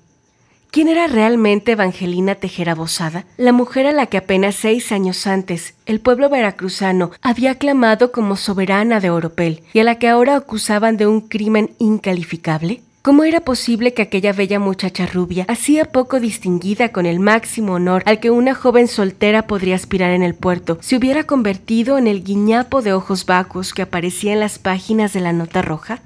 ¿quién 0.72 0.90
era 0.90 1.08
realmente 1.08 1.72
Evangelina 1.72 2.36
Tejera 2.36 2.76
Bosada? 2.76 3.24
La 3.38 3.54
mujer 3.54 3.88
a 3.88 3.94
la 3.94 4.08
que 4.08 4.18
apenas 4.18 4.56
seis 4.56 4.92
años 4.92 5.26
antes 5.26 5.76
el 5.86 6.02
pueblo 6.02 6.28
veracruzano 6.28 7.12
había 7.22 7.52
aclamado 7.52 8.12
como 8.12 8.36
soberana 8.36 9.00
de 9.00 9.10
Oropel 9.10 9.64
y 9.72 9.80
a 9.80 9.86
la 9.86 10.00
que 10.00 10.10
ahora 10.10 10.36
acusaban 10.36 10.98
de 10.98 11.08
un 11.08 11.22
crimen 11.22 11.76
incalificable? 11.80 12.82
¿Cómo 13.04 13.26
era 13.26 13.42
posible 13.42 13.94
que 13.94 14.02
aquella 14.02 14.32
bella 14.32 14.60
muchacha 14.60 15.06
rubia, 15.06 15.44
hacía 15.50 15.92
poco 15.92 16.22
distinguida 16.22 16.94
con 16.94 17.06
el 17.06 17.20
máximo 17.20 17.74
honor 17.74 18.02
al 18.06 18.22
que 18.22 18.32
una 18.32 18.56
joven 18.56 18.88
soltera 18.88 19.46
podría 19.46 19.76
aspirar 19.76 20.12
en 20.12 20.24
el 20.24 20.36
puerto, 20.36 20.78
se 20.80 20.96
hubiera 20.96 21.26
convertido 21.26 21.98
en 21.98 22.08
el 22.08 22.24
guiñapo 22.24 22.82
de 22.82 22.94
ojos 22.94 23.26
vacuos 23.26 23.74
que 23.74 23.82
aparecía 23.82 24.32
en 24.32 24.40
las 24.40 24.58
páginas 24.58 25.12
de 25.12 25.20
la 25.20 25.34
nota 25.34 25.62
roja? 25.62 26.00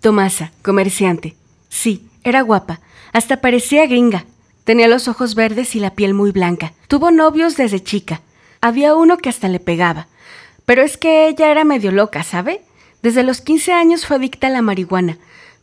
Tomasa, 0.00 0.52
comerciante. 0.62 1.36
Sí, 1.68 2.08
era 2.24 2.40
guapa, 2.40 2.80
hasta 3.12 3.42
parecía 3.42 3.86
gringa. 3.86 4.24
Tenía 4.64 4.88
los 4.88 5.08
ojos 5.08 5.34
verdes 5.34 5.76
y 5.76 5.80
la 5.80 5.90
piel 5.90 6.14
muy 6.14 6.30
blanca. 6.30 6.72
Tuvo 6.88 7.10
novios 7.10 7.58
desde 7.58 7.82
chica. 7.82 8.22
Había 8.62 8.94
uno 8.94 9.18
que 9.18 9.28
hasta 9.28 9.50
le 9.50 9.60
pegaba. 9.60 10.08
Pero 10.64 10.80
es 10.80 10.96
que 10.96 11.28
ella 11.28 11.50
era 11.50 11.64
medio 11.64 11.92
loca, 11.92 12.22
¿sabe? 12.22 12.62
Desde 13.02 13.22
los 13.22 13.42
15 13.42 13.74
años 13.74 14.06
fue 14.06 14.16
adicta 14.16 14.46
a 14.46 14.50
la 14.50 14.62
marihuana 14.62 15.18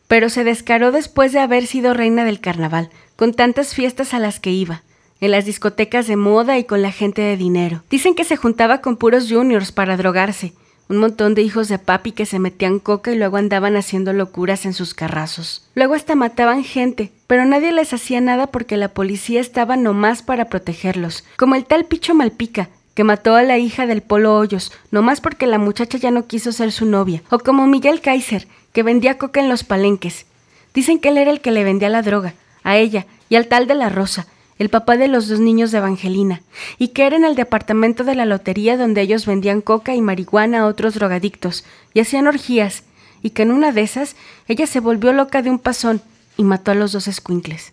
pero 0.08 0.28
se 0.28 0.44
descaró 0.44 0.92
después 0.92 1.32
de 1.32 1.40
haber 1.40 1.66
sido 1.66 1.94
reina 1.94 2.24
del 2.24 2.40
carnaval, 2.40 2.90
con 3.16 3.32
tantas 3.32 3.74
fiestas 3.74 4.14
a 4.14 4.18
las 4.18 4.40
que 4.40 4.50
iba, 4.50 4.82
en 5.20 5.30
las 5.30 5.44
discotecas 5.44 6.06
de 6.06 6.16
moda 6.16 6.58
y 6.58 6.64
con 6.64 6.82
la 6.82 6.92
gente 6.92 7.22
de 7.22 7.36
dinero. 7.36 7.82
Dicen 7.90 8.14
que 8.14 8.24
se 8.24 8.36
juntaba 8.36 8.80
con 8.80 8.96
puros 8.96 9.30
juniors 9.30 9.72
para 9.72 9.96
drogarse, 9.96 10.52
un 10.88 10.98
montón 10.98 11.34
de 11.34 11.42
hijos 11.42 11.68
de 11.68 11.78
papi 11.78 12.12
que 12.12 12.26
se 12.26 12.38
metían 12.38 12.78
coca 12.78 13.10
y 13.10 13.16
luego 13.16 13.38
andaban 13.38 13.76
haciendo 13.76 14.12
locuras 14.12 14.66
en 14.66 14.74
sus 14.74 14.92
carrazos. 14.92 15.66
Luego 15.74 15.94
hasta 15.94 16.14
mataban 16.14 16.62
gente, 16.62 17.12
pero 17.26 17.44
nadie 17.44 17.72
les 17.72 17.92
hacía 17.94 18.20
nada 18.20 18.48
porque 18.48 18.76
la 18.76 18.88
policía 18.88 19.40
estaba 19.40 19.76
nomás 19.76 20.22
para 20.22 20.46
protegerlos, 20.46 21.24
como 21.36 21.54
el 21.54 21.64
tal 21.64 21.86
Picho 21.86 22.14
Malpica, 22.14 22.68
que 22.94 23.04
mató 23.04 23.34
a 23.34 23.42
la 23.42 23.58
hija 23.58 23.86
del 23.86 24.02
Polo 24.02 24.36
Hoyos, 24.36 24.72
nomás 24.90 25.20
porque 25.20 25.46
la 25.46 25.58
muchacha 25.58 25.98
ya 25.98 26.10
no 26.10 26.26
quiso 26.26 26.52
ser 26.52 26.70
su 26.70 26.86
novia, 26.86 27.22
o 27.30 27.38
como 27.38 27.66
Miguel 27.66 28.00
Kaiser, 28.00 28.46
que 28.74 28.82
vendía 28.82 29.16
coca 29.16 29.40
en 29.40 29.48
los 29.48 29.64
palenques. 29.64 30.26
Dicen 30.74 30.98
que 30.98 31.08
él 31.08 31.16
era 31.16 31.30
el 31.30 31.40
que 31.40 31.52
le 31.52 31.64
vendía 31.64 31.88
la 31.88 32.02
droga, 32.02 32.34
a 32.62 32.76
ella 32.76 33.06
y 33.30 33.36
al 33.36 33.46
tal 33.46 33.66
de 33.66 33.74
la 33.74 33.88
Rosa, 33.88 34.26
el 34.58 34.68
papá 34.68 34.96
de 34.96 35.08
los 35.08 35.28
dos 35.28 35.40
niños 35.40 35.70
de 35.70 35.78
Evangelina, 35.78 36.42
y 36.78 36.88
que 36.88 37.06
era 37.06 37.16
en 37.16 37.24
el 37.24 37.36
departamento 37.36 38.04
de 38.04 38.14
la 38.14 38.26
lotería 38.26 38.76
donde 38.76 39.00
ellos 39.00 39.26
vendían 39.26 39.62
coca 39.62 39.94
y 39.94 40.02
marihuana 40.02 40.60
a 40.60 40.66
otros 40.66 40.94
drogadictos, 40.94 41.64
y 41.94 42.00
hacían 42.00 42.26
orgías, 42.26 42.82
y 43.22 43.30
que 43.30 43.42
en 43.42 43.52
una 43.52 43.72
de 43.72 43.82
esas 43.82 44.16
ella 44.48 44.66
se 44.66 44.80
volvió 44.80 45.12
loca 45.12 45.40
de 45.40 45.50
un 45.50 45.58
pasón 45.58 46.02
y 46.36 46.44
mató 46.44 46.72
a 46.72 46.74
los 46.74 46.92
dos 46.92 47.08
escuincles. 47.08 47.72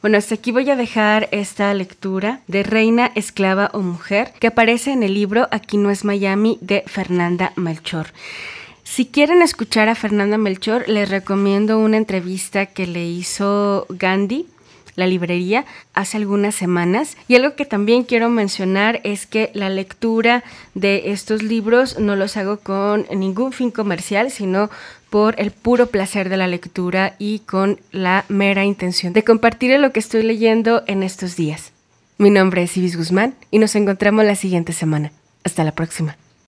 Bueno, 0.00 0.16
hasta 0.16 0.36
aquí 0.36 0.50
voy 0.50 0.70
a 0.70 0.76
dejar 0.76 1.28
esta 1.30 1.74
lectura 1.74 2.40
de 2.46 2.62
Reina, 2.62 3.12
Esclava 3.16 3.70
o 3.74 3.80
Mujer, 3.80 4.32
que 4.40 4.46
aparece 4.46 4.92
en 4.92 5.02
el 5.02 5.12
libro 5.12 5.46
Aquí 5.50 5.76
no 5.76 5.90
es 5.90 6.04
Miami 6.04 6.56
de 6.62 6.84
Fernanda 6.86 7.52
Melchor. 7.56 8.06
Si 8.90 9.06
quieren 9.06 9.40
escuchar 9.40 9.88
a 9.88 9.94
Fernanda 9.94 10.36
Melchor, 10.36 10.88
les 10.88 11.08
recomiendo 11.08 11.78
una 11.78 11.96
entrevista 11.96 12.66
que 12.66 12.88
le 12.88 13.06
hizo 13.06 13.86
Gandhi, 13.88 14.48
la 14.96 15.06
librería, 15.06 15.64
hace 15.94 16.16
algunas 16.16 16.56
semanas. 16.56 17.16
Y 17.28 17.36
algo 17.36 17.54
que 17.54 17.64
también 17.64 18.02
quiero 18.02 18.30
mencionar 18.30 19.00
es 19.04 19.28
que 19.28 19.52
la 19.54 19.68
lectura 19.68 20.42
de 20.74 21.12
estos 21.12 21.44
libros 21.44 22.00
no 22.00 22.16
los 22.16 22.36
hago 22.36 22.58
con 22.58 23.06
ningún 23.14 23.52
fin 23.52 23.70
comercial, 23.70 24.32
sino 24.32 24.70
por 25.08 25.40
el 25.40 25.52
puro 25.52 25.86
placer 25.86 26.28
de 26.28 26.36
la 26.36 26.48
lectura 26.48 27.14
y 27.20 27.38
con 27.38 27.78
la 27.92 28.24
mera 28.28 28.64
intención 28.64 29.12
de 29.12 29.22
compartir 29.22 29.78
lo 29.78 29.92
que 29.92 30.00
estoy 30.00 30.24
leyendo 30.24 30.82
en 30.88 31.04
estos 31.04 31.36
días. 31.36 31.70
Mi 32.18 32.30
nombre 32.30 32.64
es 32.64 32.76
Ibis 32.76 32.96
Guzmán 32.96 33.36
y 33.52 33.60
nos 33.60 33.76
encontramos 33.76 34.24
la 34.24 34.34
siguiente 34.34 34.72
semana. 34.72 35.12
Hasta 35.44 35.62
la 35.62 35.76
próxima. 35.76 36.16